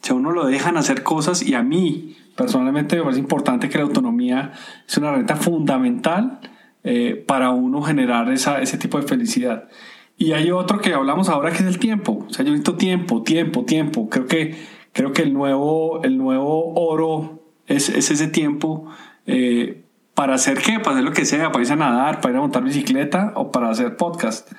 Si 0.00 0.12
a 0.12 0.14
uno 0.14 0.30
lo 0.30 0.46
dejan 0.46 0.76
hacer 0.78 1.02
cosas 1.02 1.42
y 1.42 1.54
a 1.54 1.62
mí 1.62 2.16
personalmente 2.34 2.96
me 2.96 3.02
parece 3.02 3.20
importante 3.20 3.68
que 3.68 3.76
la 3.76 3.84
autonomía 3.84 4.52
es 4.88 4.96
una 4.96 5.08
herramienta 5.08 5.36
fundamental 5.36 6.40
eh, 6.84 7.22
para 7.26 7.50
uno 7.50 7.82
generar 7.82 8.30
esa, 8.32 8.60
ese 8.60 8.78
tipo 8.78 9.00
de 9.00 9.06
felicidad. 9.06 9.68
Y 10.16 10.32
hay 10.32 10.50
otro 10.50 10.80
que 10.80 10.92
hablamos 10.92 11.28
ahora 11.28 11.50
que 11.50 11.58
es 11.58 11.66
el 11.66 11.78
tiempo. 11.78 12.26
O 12.28 12.32
sea, 12.32 12.44
yo 12.44 12.50
necesito 12.50 12.76
tiempo, 12.76 13.22
tiempo, 13.22 13.64
tiempo. 13.64 14.08
Creo 14.10 14.26
que, 14.26 14.54
creo 14.92 15.12
que 15.12 15.22
el, 15.22 15.32
nuevo, 15.32 16.02
el 16.02 16.18
nuevo 16.18 16.74
oro 16.74 17.42
es, 17.66 17.88
es 17.88 18.10
ese 18.10 18.28
tiempo 18.28 18.86
eh, 19.26 19.82
para 20.14 20.34
hacer 20.34 20.58
qué, 20.58 20.78
para 20.78 20.92
hacer 20.92 21.04
lo 21.04 21.12
que 21.12 21.24
sea, 21.24 21.50
para 21.50 21.62
irse 21.62 21.72
a 21.72 21.76
nadar, 21.76 22.20
para 22.20 22.32
ir 22.32 22.36
a 22.36 22.40
montar 22.40 22.62
bicicleta 22.62 23.32
o 23.36 23.50
para 23.50 23.70
hacer 23.70 23.96
podcast. 23.96 24.52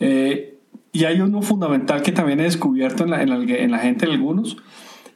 Eh, 0.00 0.58
y 0.92 1.04
hay 1.04 1.20
uno 1.20 1.42
fundamental 1.42 2.02
que 2.02 2.10
también 2.10 2.40
he 2.40 2.44
descubierto 2.44 3.04
en 3.04 3.10
la, 3.10 3.22
en 3.22 3.30
la, 3.30 3.36
en 3.36 3.70
la 3.70 3.78
gente, 3.78 4.06
en 4.06 4.12
algunos, 4.12 4.56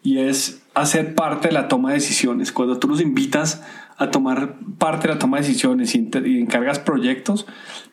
y 0.09 0.21
es 0.21 0.63
hacer 0.73 1.15
parte 1.15 1.49
de 1.49 1.55
la 1.55 1.69
toma 1.69 1.91
de 1.91 1.97
decisiones. 1.97 2.51
Cuando 2.51 2.79
tú 2.79 2.89
los 2.89 3.03
invitas 3.03 3.63
a 3.99 4.11
tomar 4.11 4.55
parte 4.79 5.07
de 5.07 5.13
la 5.13 5.19
toma 5.19 5.37
de 5.37 5.47
decisiones 5.47 5.95
y, 5.95 5.99
encargas 6.41 6.79
proyectos, 6.79 7.45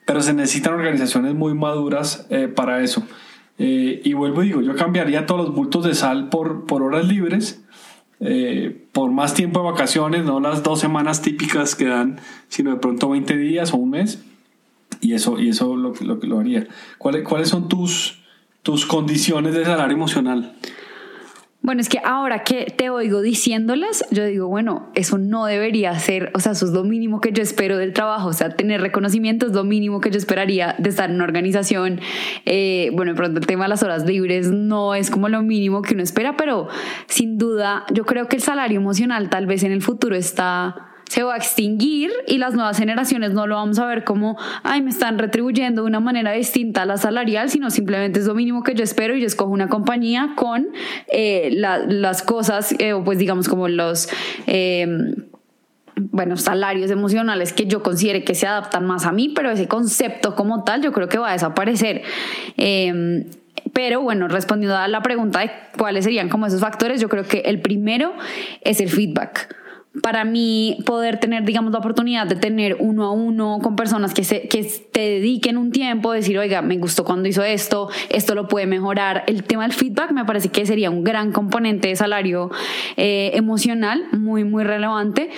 pero 0.05 0.21
se 0.21 0.33
necesitan 0.33 0.75
organizaciones 0.75 1.35
muy 1.35 1.53
maduras 1.55 2.25
eh, 2.29 2.47
para 2.47 2.81
eso. 2.81 3.03
Eh, 3.57 4.01
y 4.01 4.13
vuelvo 4.13 4.43
y 4.43 4.47
digo, 4.47 4.61
yo 4.61 4.77
cambiaría 4.77 5.25
todos 5.25 5.47
los 5.47 5.55
bultos 5.55 5.83
de 5.83 5.93
sal 5.93 6.29
por, 6.29 6.65
por 6.67 6.83
horas 6.83 7.05
libres, 7.05 7.61
eh, 8.21 8.85
por 8.93 9.11
más 9.11 9.33
tiempo 9.33 9.59
de 9.59 9.71
vacaciones, 9.71 10.23
no 10.23 10.39
las 10.39 10.63
dos 10.63 10.79
semanas 10.79 11.21
típicas 11.21 11.75
que 11.75 11.87
dan, 11.87 12.21
sino 12.47 12.71
de 12.71 12.77
pronto 12.77 13.09
20 13.09 13.35
días 13.35 13.73
o 13.73 13.77
un 13.77 13.89
mes. 13.89 14.23
Y 15.01 15.15
eso, 15.15 15.37
y 15.37 15.49
eso 15.49 15.75
lo, 15.75 15.93
lo, 15.99 16.15
lo 16.15 16.39
haría. 16.39 16.65
¿Cuáles, 16.97 17.27
¿Cuáles 17.27 17.49
son 17.49 17.67
tus, 17.67 18.21
tus 18.63 18.85
condiciones 18.85 19.53
de 19.53 19.65
salario 19.65 19.97
emocional? 19.97 20.53
Bueno, 21.65 21.81
es 21.81 21.89
que 21.89 21.99
ahora 22.03 22.43
que 22.43 22.65
te 22.65 22.91
oigo 22.91 23.23
diciéndolas, 23.23 24.05
yo 24.11 24.23
digo, 24.23 24.47
bueno, 24.47 24.91
eso 24.93 25.17
no 25.17 25.47
debería 25.47 25.97
ser, 25.97 26.29
o 26.35 26.39
sea, 26.39 26.51
eso 26.51 26.67
es 26.67 26.73
lo 26.73 26.83
mínimo 26.83 27.21
que 27.21 27.31
yo 27.31 27.41
espero 27.41 27.79
del 27.79 27.91
trabajo, 27.91 28.27
o 28.27 28.33
sea, 28.33 28.51
tener 28.51 28.81
reconocimiento 28.81 29.47
es 29.47 29.53
lo 29.53 29.63
mínimo 29.63 29.99
que 29.99 30.11
yo 30.11 30.19
esperaría 30.19 30.75
de 30.77 30.91
estar 30.91 31.09
en 31.09 31.15
una 31.15 31.23
organización. 31.23 32.01
Eh, 32.45 32.91
bueno, 32.93 33.13
de 33.13 33.17
pronto 33.17 33.39
el 33.39 33.47
tema 33.47 33.63
de 33.63 33.69
las 33.69 33.81
horas 33.81 34.05
libres 34.05 34.51
no 34.51 34.93
es 34.93 35.09
como 35.09 35.27
lo 35.27 35.41
mínimo 35.41 35.81
que 35.81 35.95
uno 35.95 36.03
espera, 36.03 36.37
pero 36.37 36.67
sin 37.07 37.39
duda 37.39 37.87
yo 37.91 38.05
creo 38.05 38.27
que 38.27 38.35
el 38.35 38.43
salario 38.43 38.79
emocional 38.79 39.31
tal 39.31 39.47
vez 39.47 39.63
en 39.63 39.71
el 39.71 39.81
futuro 39.81 40.15
está 40.15 40.84
se 41.09 41.23
va 41.23 41.35
a 41.35 41.37
extinguir 41.37 42.11
y 42.27 42.37
las 42.37 42.53
nuevas 42.53 42.77
generaciones 42.77 43.31
no 43.31 43.47
lo 43.47 43.55
vamos 43.55 43.79
a 43.79 43.85
ver 43.85 44.03
como, 44.03 44.37
ay, 44.63 44.81
me 44.81 44.89
están 44.89 45.17
retribuyendo 45.17 45.83
de 45.83 45.87
una 45.87 45.99
manera 45.99 46.31
distinta 46.31 46.81
a 46.81 46.85
la 46.85 46.97
salarial, 46.97 47.49
sino 47.49 47.69
simplemente 47.69 48.19
es 48.19 48.25
lo 48.25 48.35
mínimo 48.35 48.63
que 48.63 48.73
yo 48.73 48.83
espero 48.83 49.15
y 49.15 49.21
yo 49.21 49.27
escojo 49.27 49.51
una 49.51 49.69
compañía 49.69 50.33
con 50.35 50.67
eh, 51.07 51.49
las 51.51 52.23
cosas, 52.23 52.75
eh, 52.79 52.93
o 52.93 53.03
pues 53.03 53.17
digamos 53.17 53.47
como 53.47 53.67
los... 53.67 54.09
Bueno, 55.97 56.35
salarios 56.35 56.91
emocionales 56.91 57.53
que 57.53 57.67
yo 57.67 57.81
considere 57.81 58.25
que 58.25 58.35
se 58.35 58.45
adaptan 58.45 58.85
más 58.85 59.05
a 59.05 59.13
mí, 59.13 59.29
pero 59.29 59.49
ese 59.51 59.69
concepto 59.69 60.35
como 60.35 60.65
tal 60.65 60.81
yo 60.81 60.91
creo 60.91 61.07
que 61.07 61.17
va 61.17 61.29
a 61.29 61.33
desaparecer. 61.33 62.01
Em, 62.57 63.29
pero 63.71 64.01
bueno, 64.01 64.27
respondiendo 64.27 64.77
a 64.77 64.89
la 64.89 65.01
pregunta 65.01 65.39
de 65.39 65.51
cuáles 65.77 66.03
serían 66.03 66.27
como 66.27 66.47
esos 66.47 66.59
factores, 66.59 66.99
yo 66.99 67.07
creo 67.07 67.23
que 67.23 67.39
el 67.45 67.61
primero 67.61 68.13
es 68.61 68.81
el 68.81 68.89
feedback 68.89 69.55
para 70.01 70.25
mí 70.25 70.77
poder 70.85 71.19
tener, 71.19 71.43
digamos, 71.43 71.71
la 71.71 71.79
oportunidad 71.79 72.27
de 72.27 72.35
tener 72.35 72.77
uno 72.79 73.05
a 73.05 73.11
uno 73.11 73.59
con 73.61 73.75
personas 73.75 74.13
que, 74.13 74.23
se, 74.23 74.47
que 74.47 74.63
te 74.91 74.99
dediquen 74.99 75.57
un 75.57 75.71
tiempo, 75.71 76.11
decir, 76.11 76.37
oiga, 76.37 76.61
me 76.61 76.77
gustó 76.77 77.05
cuando 77.05 77.27
hizo 77.29 77.43
esto, 77.43 77.89
esto 78.09 78.35
lo 78.35 78.47
puede 78.47 78.65
mejorar. 78.65 79.23
El 79.27 79.43
tema 79.43 79.63
del 79.63 79.73
feedback 79.73 80.11
me 80.11 80.25
parece 80.25 80.49
que 80.49 80.65
sería 80.65 80.89
un 80.89 81.03
gran 81.03 81.31
componente 81.31 81.87
de 81.87 81.95
salario 81.95 82.51
eh, 82.97 83.31
emocional, 83.33 84.03
muy, 84.11 84.43
muy 84.43 84.63
relevante. 84.63 85.29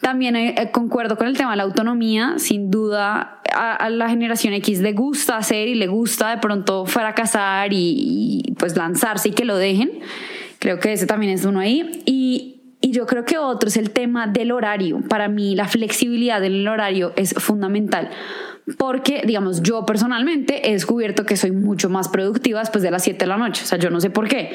También 0.00 0.36
eh, 0.36 0.54
eh, 0.56 0.70
concuerdo 0.70 1.16
con 1.16 1.26
el 1.26 1.36
tema 1.36 1.52
de 1.52 1.58
la 1.58 1.62
autonomía, 1.64 2.34
sin 2.38 2.70
duda 2.70 3.40
a, 3.54 3.90
la 3.90 4.08
generación 4.08 4.54
X 4.54 4.80
le 4.80 4.92
gusta 4.92 5.36
hacer 5.36 5.68
y 5.68 5.74
le 5.74 5.86
gusta 5.86 6.30
de 6.30 6.38
pronto 6.38 6.86
fracasar 6.86 7.72
y, 7.72 8.42
y 8.46 8.52
pues 8.52 8.76
lanzarse 8.76 9.30
y 9.30 9.32
que 9.32 9.44
lo 9.44 9.56
dejen. 9.56 9.90
Creo 10.58 10.78
que 10.78 10.92
ese 10.92 11.06
también 11.06 11.32
es 11.32 11.44
uno 11.44 11.58
ahí. 11.60 12.02
Y, 12.04 12.59
y 12.80 12.92
yo 12.92 13.06
creo 13.06 13.24
que 13.24 13.38
otro 13.38 13.68
es 13.68 13.76
el 13.76 13.90
tema 13.90 14.26
del 14.26 14.52
horario. 14.52 15.00
Para 15.08 15.28
mí 15.28 15.54
la 15.54 15.68
flexibilidad 15.68 16.40
del 16.40 16.66
horario 16.66 17.12
es 17.16 17.34
fundamental 17.34 18.10
porque, 18.78 19.22
digamos, 19.26 19.62
yo 19.62 19.84
personalmente 19.84 20.68
he 20.68 20.72
descubierto 20.72 21.24
que 21.24 21.36
soy 21.36 21.50
mucho 21.50 21.90
más 21.90 22.08
productiva 22.08 22.60
después 22.60 22.82
de 22.82 22.90
las 22.90 23.02
7 23.02 23.18
de 23.18 23.26
la 23.26 23.36
noche. 23.36 23.62
O 23.64 23.66
sea, 23.66 23.78
yo 23.78 23.90
no 23.90 24.00
sé 24.00 24.10
por 24.10 24.28
qué 24.28 24.52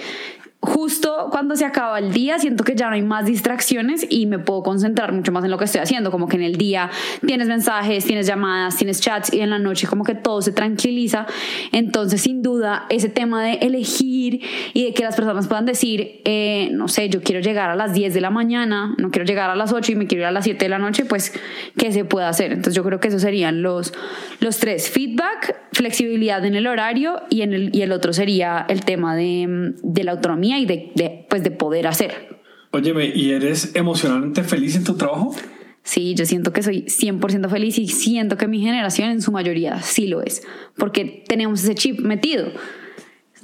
justo 0.65 1.27
cuando 1.31 1.55
se 1.55 1.65
acaba 1.65 1.99
el 1.99 2.11
día 2.11 2.39
siento 2.39 2.63
que 2.63 2.75
ya 2.75 2.87
no 2.87 2.95
hay 2.95 3.01
más 3.01 3.25
distracciones 3.25 4.05
y 4.09 4.25
me 4.25 4.39
puedo 4.39 4.63
concentrar 4.63 5.11
mucho 5.13 5.31
más 5.31 5.43
en 5.43 5.51
lo 5.51 5.57
que 5.57 5.65
estoy 5.65 5.81
haciendo, 5.81 6.11
como 6.11 6.27
que 6.27 6.37
en 6.37 6.43
el 6.43 6.57
día 6.57 6.89
tienes 7.25 7.47
mensajes, 7.47 8.05
tienes 8.05 8.27
llamadas, 8.27 8.75
tienes 8.77 9.01
chats 9.01 9.33
y 9.33 9.41
en 9.41 9.49
la 9.49 9.59
noche 9.59 9.87
como 9.87 10.03
que 10.03 10.15
todo 10.15 10.41
se 10.41 10.51
tranquiliza. 10.51 11.27
Entonces, 11.71 12.21
sin 12.21 12.41
duda, 12.41 12.85
ese 12.89 13.09
tema 13.09 13.43
de 13.43 13.53
elegir 13.61 14.41
y 14.73 14.85
de 14.85 14.93
que 14.93 15.03
las 15.03 15.15
personas 15.15 15.47
puedan 15.47 15.65
decir, 15.65 16.21
eh, 16.25 16.69
no 16.71 16.87
sé, 16.87 17.09
yo 17.09 17.21
quiero 17.21 17.41
llegar 17.41 17.69
a 17.69 17.75
las 17.75 17.93
10 17.93 18.13
de 18.13 18.21
la 18.21 18.29
mañana, 18.29 18.95
no 18.97 19.11
quiero 19.11 19.25
llegar 19.25 19.49
a 19.49 19.55
las 19.55 19.71
8 19.71 19.91
y 19.91 19.95
me 19.95 20.07
quiero 20.07 20.23
ir 20.23 20.27
a 20.27 20.31
las 20.31 20.43
7 20.43 20.65
de 20.65 20.69
la 20.69 20.79
noche, 20.79 21.05
pues, 21.05 21.33
¿qué 21.77 21.91
se 21.91 22.05
puede 22.05 22.25
hacer? 22.25 22.51
Entonces, 22.51 22.75
yo 22.75 22.83
creo 22.83 22.99
que 22.99 23.09
esos 23.09 23.21
serían 23.21 23.61
los, 23.61 23.93
los 24.39 24.57
tres, 24.57 24.89
feedback, 24.89 25.57
flexibilidad 25.73 26.43
en 26.45 26.55
el 26.55 26.67
horario 26.67 27.21
y, 27.29 27.41
en 27.41 27.53
el, 27.53 27.75
y 27.75 27.81
el 27.81 27.91
otro 27.91 28.13
sería 28.13 28.65
el 28.69 28.85
tema 28.85 29.15
de, 29.15 29.73
de 29.83 30.03
la 30.03 30.13
autonomía 30.13 30.54
y 30.59 30.65
de, 30.65 31.25
pues 31.29 31.43
de 31.43 31.51
poder 31.51 31.87
hacer. 31.87 32.35
Óyeme, 32.71 33.11
¿y 33.13 33.31
eres 33.31 33.75
emocionalmente 33.75 34.43
feliz 34.43 34.75
en 34.75 34.83
tu 34.83 34.95
trabajo? 34.95 35.33
Sí, 35.83 36.15
yo 36.15 36.25
siento 36.25 36.51
que 36.51 36.63
soy 36.63 36.83
100% 36.83 37.47
feliz 37.47 37.77
y 37.77 37.87
siento 37.87 38.37
que 38.37 38.47
mi 38.47 38.59
generación 38.59 39.11
en 39.11 39.21
su 39.21 39.31
mayoría 39.31 39.81
sí 39.81 40.07
lo 40.07 40.21
es, 40.21 40.41
porque 40.75 41.23
tenemos 41.27 41.63
ese 41.63 41.75
chip 41.75 41.99
metido. 41.99 42.47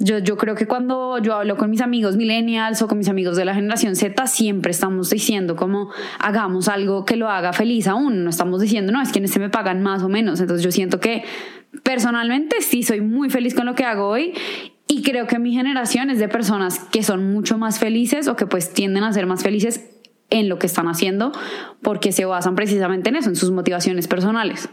Yo, 0.00 0.18
yo 0.18 0.36
creo 0.36 0.56
que 0.56 0.66
cuando 0.66 1.18
yo 1.18 1.34
hablo 1.34 1.56
con 1.56 1.70
mis 1.70 1.80
amigos 1.80 2.16
millennials 2.16 2.82
o 2.82 2.88
con 2.88 2.98
mis 2.98 3.08
amigos 3.08 3.36
de 3.36 3.44
la 3.44 3.54
generación 3.54 3.94
Z, 3.94 4.26
siempre 4.26 4.72
estamos 4.72 5.10
diciendo 5.10 5.54
como 5.54 5.90
hagamos 6.18 6.68
algo 6.68 7.04
que 7.04 7.16
lo 7.16 7.28
haga 7.28 7.52
feliz 7.52 7.86
aún. 7.86 8.24
No 8.24 8.30
estamos 8.30 8.60
diciendo, 8.60 8.90
no, 8.90 9.00
es 9.00 9.12
que 9.12 9.20
en 9.20 9.26
este 9.26 9.38
me 9.38 9.48
pagan 9.48 9.80
más 9.80 10.02
o 10.02 10.08
menos. 10.08 10.40
Entonces 10.40 10.64
yo 10.64 10.72
siento 10.72 10.98
que 10.98 11.22
personalmente 11.84 12.60
sí 12.60 12.82
soy 12.82 13.00
muy 13.00 13.30
feliz 13.30 13.54
con 13.54 13.66
lo 13.66 13.76
que 13.76 13.84
hago 13.84 14.08
hoy 14.08 14.34
y 14.92 15.02
creo 15.02 15.26
que 15.26 15.38
mi 15.38 15.54
generación 15.54 16.10
es 16.10 16.18
de 16.18 16.28
personas 16.28 16.80
que 16.80 17.02
son 17.02 17.32
mucho 17.32 17.56
más 17.56 17.78
felices 17.78 18.28
o 18.28 18.36
que 18.36 18.46
pues 18.46 18.74
tienden 18.74 19.04
a 19.04 19.12
ser 19.12 19.26
más 19.26 19.42
felices 19.42 19.88
en 20.28 20.50
lo 20.50 20.58
que 20.58 20.66
están 20.66 20.86
haciendo 20.86 21.32
porque 21.80 22.12
se 22.12 22.26
basan 22.26 22.54
precisamente 22.56 23.08
en 23.08 23.16
eso, 23.16 23.30
en 23.30 23.36
sus 23.36 23.50
motivaciones 23.52 24.06
personales. 24.06 24.68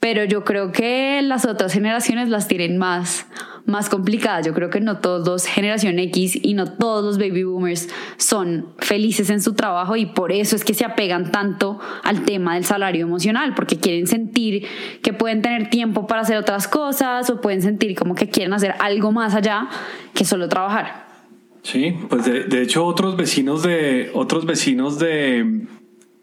Pero 0.00 0.24
yo 0.24 0.44
creo 0.44 0.72
que 0.72 1.20
las 1.22 1.44
otras 1.44 1.72
generaciones 1.72 2.28
las 2.28 2.46
tienen 2.46 2.78
más, 2.78 3.26
más 3.68 3.88
complicadas. 3.88 4.46
Yo 4.46 4.54
creo 4.54 4.70
que 4.70 4.80
no 4.80 4.98
todos 4.98 5.26
los 5.26 5.46
generación 5.46 5.98
X 5.98 6.38
y 6.40 6.54
no 6.54 6.72
todos 6.72 7.04
los 7.04 7.18
baby 7.18 7.44
boomers 7.44 7.88
son 8.16 8.68
felices 8.78 9.28
en 9.30 9.42
su 9.42 9.54
trabajo 9.54 9.96
y 9.96 10.06
por 10.06 10.32
eso 10.32 10.56
es 10.56 10.64
que 10.64 10.72
se 10.72 10.84
apegan 10.84 11.30
tanto 11.32 11.78
al 12.02 12.24
tema 12.24 12.54
del 12.54 12.64
salario 12.64 13.04
emocional, 13.04 13.54
porque 13.54 13.76
quieren 13.76 14.06
sentir 14.06 14.66
que 15.02 15.12
pueden 15.12 15.42
tener 15.42 15.68
tiempo 15.68 16.06
para 16.06 16.22
hacer 16.22 16.36
otras 16.36 16.68
cosas 16.68 17.28
o 17.28 17.40
pueden 17.40 17.60
sentir 17.60 17.94
como 17.94 18.14
que 18.14 18.28
quieren 18.28 18.52
hacer 18.52 18.74
algo 18.78 19.12
más 19.12 19.34
allá 19.34 19.68
que 20.14 20.24
solo 20.24 20.48
trabajar. 20.48 21.08
Sí, 21.62 21.94
pues 22.08 22.24
de, 22.24 22.62
hecho 22.62 22.86
otros 22.86 23.16
vecinos 23.16 23.62
de 23.62 24.10
otros 24.14 24.46
vecinos 24.46 24.98
de, 24.98 25.66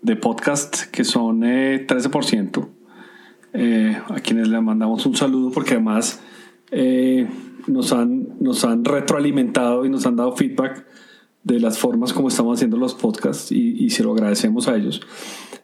de 0.01 0.15
podcast 0.15 0.85
que 0.85 1.03
son 1.03 1.41
13%, 1.41 2.67
eh, 3.55 3.91
eh, 3.91 3.97
a 4.09 4.19
quienes 4.19 4.49
le 4.49 4.59
mandamos 4.59 5.05
un 5.05 5.15
saludo 5.15 5.51
porque 5.51 5.75
además 5.75 6.19
eh, 6.71 7.27
nos, 7.67 7.93
han, 7.93 8.27
nos 8.39 8.65
han 8.65 8.83
retroalimentado 8.83 9.85
y 9.85 9.89
nos 9.89 10.05
han 10.05 10.17
dado 10.17 10.35
feedback 10.35 10.85
de 11.43 11.59
las 11.59 11.77
formas 11.77 12.11
como 12.11 12.27
estamos 12.27 12.57
haciendo 12.57 12.75
los 12.77 12.95
podcasts 12.95 13.51
y, 13.51 13.89
se 13.91 14.03
lo 14.03 14.13
agradecemos 14.13 14.67
a 14.67 14.75
ellos. 14.75 15.01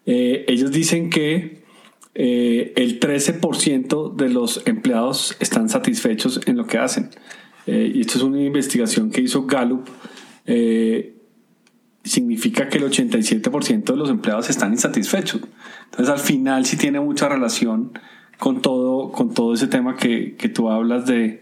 Eh, 0.05 0.45
ellos 0.47 0.71
dicen 0.71 1.09
que 1.09 1.63
eh, 2.15 2.73
el 2.75 2.99
13% 2.99 4.15
de 4.15 4.29
los 4.29 4.65
empleados 4.67 5.35
están 5.39 5.69
satisfechos 5.69 6.39
en 6.45 6.55
lo 6.57 6.65
que 6.65 6.77
hacen. 6.77 7.09
y 7.65 7.99
esto 7.99 8.17
es 8.17 8.23
una 8.23 8.41
investigación 8.41 9.11
que 9.11 9.21
hizo 9.21 9.45
Gallup. 9.45 9.87
significa 12.03 12.69
que 12.69 12.77
el 12.77 12.85
87% 12.85 13.83
de 13.83 13.97
los 13.97 14.09
empleados 14.09 14.49
están 14.49 14.71
insatisfechos. 14.71 15.41
Entonces 15.91 16.09
al 16.09 16.19
final 16.19 16.65
sí 16.65 16.77
tiene 16.77 16.99
mucha 16.99 17.29
relación 17.29 17.91
con 18.39 18.61
todo, 18.61 19.11
con 19.11 19.33
todo 19.33 19.53
ese 19.53 19.67
tema 19.67 19.95
que, 19.95 20.35
que 20.35 20.49
tú 20.49 20.69
hablas 20.69 21.05
de, 21.05 21.41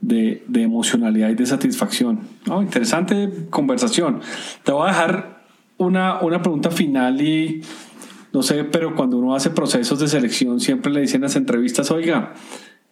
de, 0.00 0.44
de, 0.46 0.62
emocionalidad 0.62 1.30
y 1.30 1.34
de 1.34 1.46
satisfacción. 1.46 2.20
Oh, 2.50 2.60
interesante 2.60 3.30
conversación. 3.50 4.20
Te 4.62 4.72
voy 4.72 4.84
a 4.84 4.92
dejar 4.92 5.44
una, 5.78 6.20
una 6.20 6.42
pregunta 6.42 6.70
final 6.70 7.20
y 7.22 7.62
no 8.32 8.42
sé, 8.42 8.64
pero 8.64 8.94
cuando 8.94 9.16
uno 9.16 9.34
hace 9.34 9.50
procesos 9.50 10.00
de 10.00 10.08
selección 10.08 10.60
siempre 10.60 10.92
le 10.92 11.00
dicen 11.00 11.18
en 11.18 11.22
las 11.22 11.36
entrevistas, 11.36 11.90
oiga, 11.90 12.34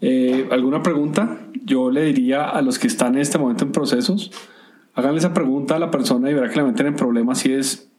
eh, 0.00 0.48
¿alguna 0.50 0.82
pregunta? 0.82 1.38
Yo 1.64 1.90
le 1.90 2.04
diría 2.04 2.48
a 2.48 2.62
los 2.62 2.78
que 2.78 2.86
están 2.86 3.16
en 3.16 3.22
este 3.22 3.38
momento 3.38 3.64
en 3.64 3.72
procesos, 3.72 4.30
háganle 4.94 5.18
esa 5.18 5.34
pregunta 5.34 5.76
a 5.76 5.78
la 5.78 5.90
persona 5.90 6.30
y 6.30 6.34
verá 6.34 6.48
que 6.48 6.56
le 6.56 6.64
meten 6.64 6.86
en 6.86 6.96
problemas 6.96 7.38
si 7.38 7.52
es... 7.52 7.91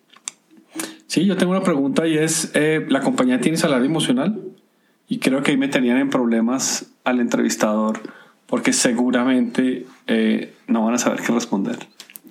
Sí, 1.13 1.27
yo 1.27 1.37
tengo 1.37 1.51
una 1.51 1.61
pregunta 1.61 2.07
y 2.07 2.17
es, 2.17 2.49
eh, 2.55 2.83
¿la 2.89 3.01
compañía 3.01 3.39
tiene 3.39 3.55
salario 3.55 3.85
emocional? 3.85 4.41
Y 5.07 5.19
creo 5.19 5.43
que 5.43 5.51
ahí 5.51 5.57
me 5.57 5.67
tenían 5.67 5.99
en 5.99 6.09
problemas 6.09 6.87
al 7.03 7.19
entrevistador 7.19 7.99
porque 8.47 8.73
seguramente 8.73 9.85
eh, 10.07 10.55
no 10.65 10.83
van 10.83 10.95
a 10.95 10.97
saber 10.97 11.21
qué 11.21 11.31
responder. 11.31 11.75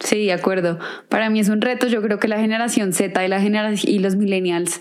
Sí, 0.01 0.27
de 0.27 0.33
acuerdo. 0.33 0.81
Para 1.09 1.31
mí 1.31 1.39
es 1.39 1.49
un 1.49 1.61
reto. 1.61 1.87
Yo 1.87 2.03
creo 2.03 2.19
que 2.19 2.27
la 2.27 2.41
generación 2.41 2.93
Z 2.93 3.25
y, 3.25 3.29
la 3.29 3.41
generación, 3.41 3.95
y 3.95 4.01
los 4.01 4.17
millennials 4.17 4.81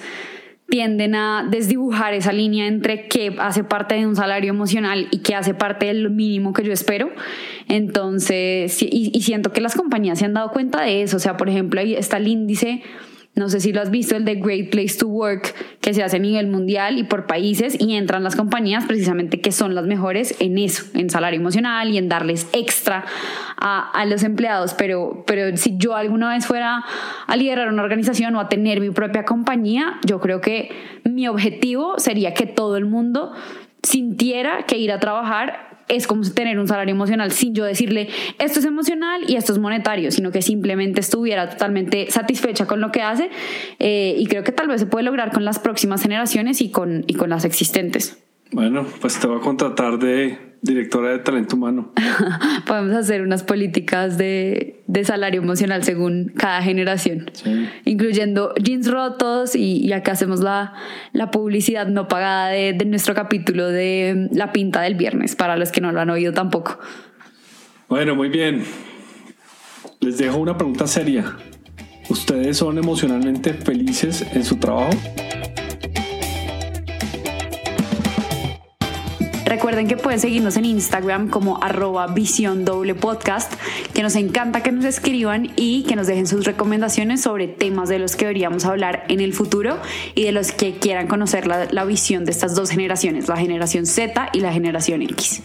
tienden 0.68 1.14
a 1.14 1.48
desdibujar 1.48 2.16
esa 2.16 2.34
línea 2.34 2.66
entre 2.66 3.08
qué 3.08 3.36
hace 3.38 3.64
parte 3.64 3.94
de 3.94 4.08
un 4.08 4.16
salario 4.16 4.50
emocional 4.50 5.10
y 5.12 5.20
qué 5.20 5.36
hace 5.36 5.54
parte 5.54 5.86
del 5.86 6.10
mínimo 6.10 6.54
que 6.54 6.64
yo 6.64 6.74
espero. 6.74 7.12
Entonces, 7.68 8.82
y, 8.82 9.12
y 9.14 9.22
siento 9.22 9.54
que 9.54 9.62
las 9.62 9.76
compañías 9.76 10.18
se 10.18 10.26
han 10.26 10.34
dado 10.34 10.50
cuenta 10.50 10.82
de 10.82 11.04
eso. 11.04 11.18
O 11.18 11.20
sea, 11.20 11.38
por 11.38 11.50
ejemplo, 11.50 11.80
ahí 11.80 11.94
está 11.94 12.18
el 12.18 12.28
índice 12.28 12.82
no 13.34 13.48
sé 13.48 13.62
si 13.62 13.72
lo 13.72 13.82
has 13.82 13.90
visto, 13.90 14.18
el 14.18 14.26
de 14.26 14.36
Great 14.36 14.72
Place 14.72 14.98
to 15.00 15.08
Work, 15.08 15.56
que 15.80 15.94
se 15.94 16.04
hace 16.04 16.18
a 16.18 16.20
nivel 16.20 16.48
mundial 16.48 16.98
y 16.98 17.04
por 17.04 17.28
países, 17.28 17.80
y 17.80 17.96
entran 17.96 18.24
las 18.24 18.36
compañías 18.36 18.86
precisamente 18.86 19.40
que 19.40 19.54
son 19.54 19.74
las 19.74 19.86
mejores 19.86 20.36
en 20.40 20.58
eso, 20.58 20.84
en 20.94 21.10
salario 21.10 21.40
emocional 21.40 21.90
y 21.90 21.98
en 21.98 22.10
darles 22.10 22.50
extra 22.52 23.06
a, 23.58 23.90
a 23.90 24.06
los 24.06 24.24
empleados. 24.24 24.74
Pero, 24.74 25.24
pero 25.26 25.56
si 25.56 25.78
yo 25.78 25.96
alguna 25.96 26.34
vez 26.34 26.46
fuera 26.46 26.84
a 27.26 27.36
liderar 27.38 27.70
una 27.70 27.84
organización 27.84 28.36
o 28.36 28.42
a 28.42 28.50
tener 28.50 28.82
mi 28.82 28.90
propia 28.90 29.24
compañía, 29.24 30.00
yo 30.06 30.20
creo 30.20 30.42
que 30.42 30.70
mi 31.06 31.28
objetivo 31.30 32.00
sería 32.00 32.34
que 32.34 32.48
todo 32.48 32.76
el 32.76 32.86
mundo 32.86 33.32
sintiera 33.82 34.66
que 34.68 34.78
ir 34.78 34.92
a 34.92 35.00
trabajar 35.00 35.71
es 35.92 36.08
como 36.08 36.22
tener 36.30 36.58
un 36.58 36.68
salario 36.68 36.94
emocional 36.94 37.32
sin 37.32 37.54
yo 37.54 37.66
decirle 37.66 38.10
esto 38.40 38.60
es 38.60 38.66
emocional 38.66 39.24
y 39.28 39.36
esto 39.36 39.52
es 39.52 39.60
monetario, 39.60 40.12
sino 40.12 40.32
que 40.32 40.42
simplemente 40.42 41.02
estuviera 41.02 41.50
totalmente 41.50 42.10
satisfecha 42.10 42.66
con 42.66 42.82
lo 42.82 42.92
que 42.92 43.02
hace 43.02 43.30
eh, 43.80 44.16
y 44.18 44.26
creo 44.28 44.44
que 44.44 44.52
tal 44.52 44.68
vez 44.68 44.82
se 44.82 44.88
puede 44.88 45.04
lograr 45.04 45.32
con 45.32 45.46
las 45.46 45.60
próximas 45.60 46.02
generaciones 46.02 46.62
y 46.62 46.72
con, 46.72 47.04
y 47.08 47.14
con 47.14 47.30
las 47.30 47.46
existentes. 47.46 48.18
Bueno, 48.52 48.86
pues 49.00 49.20
te 49.20 49.28
voy 49.28 49.38
a 49.38 49.42
contratar 49.42 49.98
de 49.98 50.52
directora 50.62 51.10
de 51.10 51.20
talento 51.20 51.56
humano. 51.56 51.92
Podemos 52.68 52.96
hacer 52.96 53.22
unas 53.22 53.44
políticas 53.44 54.18
de, 54.18 54.84
de 54.88 55.04
salario 55.06 55.42
emocional 55.42 55.84
según 55.84 56.34
cada 56.36 56.62
generación, 56.62 57.32
incluyendo 57.86 58.54
jeans 58.56 58.90
rotos 58.92 59.56
y, 59.56 59.92
acá 59.94 60.12
hacemos 60.12 60.42
la, 60.42 60.74
la 61.14 61.32
publicidad 61.32 61.88
no 61.88 62.08
pagada 62.08 62.50
de, 62.50 62.74
de, 62.74 62.86
nuestro 62.86 63.16
capítulo 63.16 63.68
de 63.68 64.30
La 64.32 64.52
Pinta 64.52 64.82
del 64.82 64.96
Viernes, 64.96 65.36
para 65.36 65.58
los 65.58 65.72
que 65.72 65.82
no 65.82 65.92
lo 65.92 66.00
han 66.02 66.10
oído 66.10 66.34
tampoco. 66.34 66.80
Bueno, 67.90 68.16
muy 68.16 68.30
bien. 68.30 68.64
Les 70.00 70.18
dejo 70.18 70.38
una 70.38 70.58
pregunta 70.58 70.88
seria. 70.88 71.38
¿Ustedes 72.10 72.58
son 72.58 72.78
emocionalmente 72.78 73.54
felices 73.54 74.26
en 74.34 74.44
su 74.44 74.58
trabajo? 74.58 74.92
Recuerden 79.52 79.86
que 79.90 79.98
pueden 79.98 80.18
seguirnos 80.18 80.56
en 80.56 80.64
Instagram 80.64 81.28
como 81.28 81.62
arroba 81.62 82.08
visión 82.08 82.64
doble 82.64 82.96
podcast, 82.96 83.52
que 83.94 84.02
nos 84.02 84.16
encanta 84.16 84.64
que 84.64 84.72
nos 84.72 84.86
escriban 84.86 85.52
y 85.58 85.84
que 85.84 85.98
nos 85.98 86.08
dejen 86.08 86.26
sus 86.26 86.46
recomendaciones 86.46 87.20
sobre 87.20 87.50
temas 87.50 87.90
de 87.90 88.00
los 88.00 88.16
que 88.16 88.24
deberíamos 88.24 88.64
hablar 88.64 89.04
en 89.10 89.20
el 89.20 89.34
futuro 89.34 89.78
y 90.16 90.24
de 90.24 90.32
los 90.32 90.54
que 90.54 90.76
quieran 90.76 91.08
conocer 91.08 91.48
la, 91.48 91.68
la 91.70 91.84
visión 91.84 92.24
de 92.24 92.32
estas 92.32 92.56
dos 92.56 92.70
generaciones, 92.70 93.28
la 93.28 93.36
generación 93.36 93.86
Z 93.86 94.30
y 94.32 94.40
la 94.40 94.54
generación 94.54 95.02
X. 95.02 95.42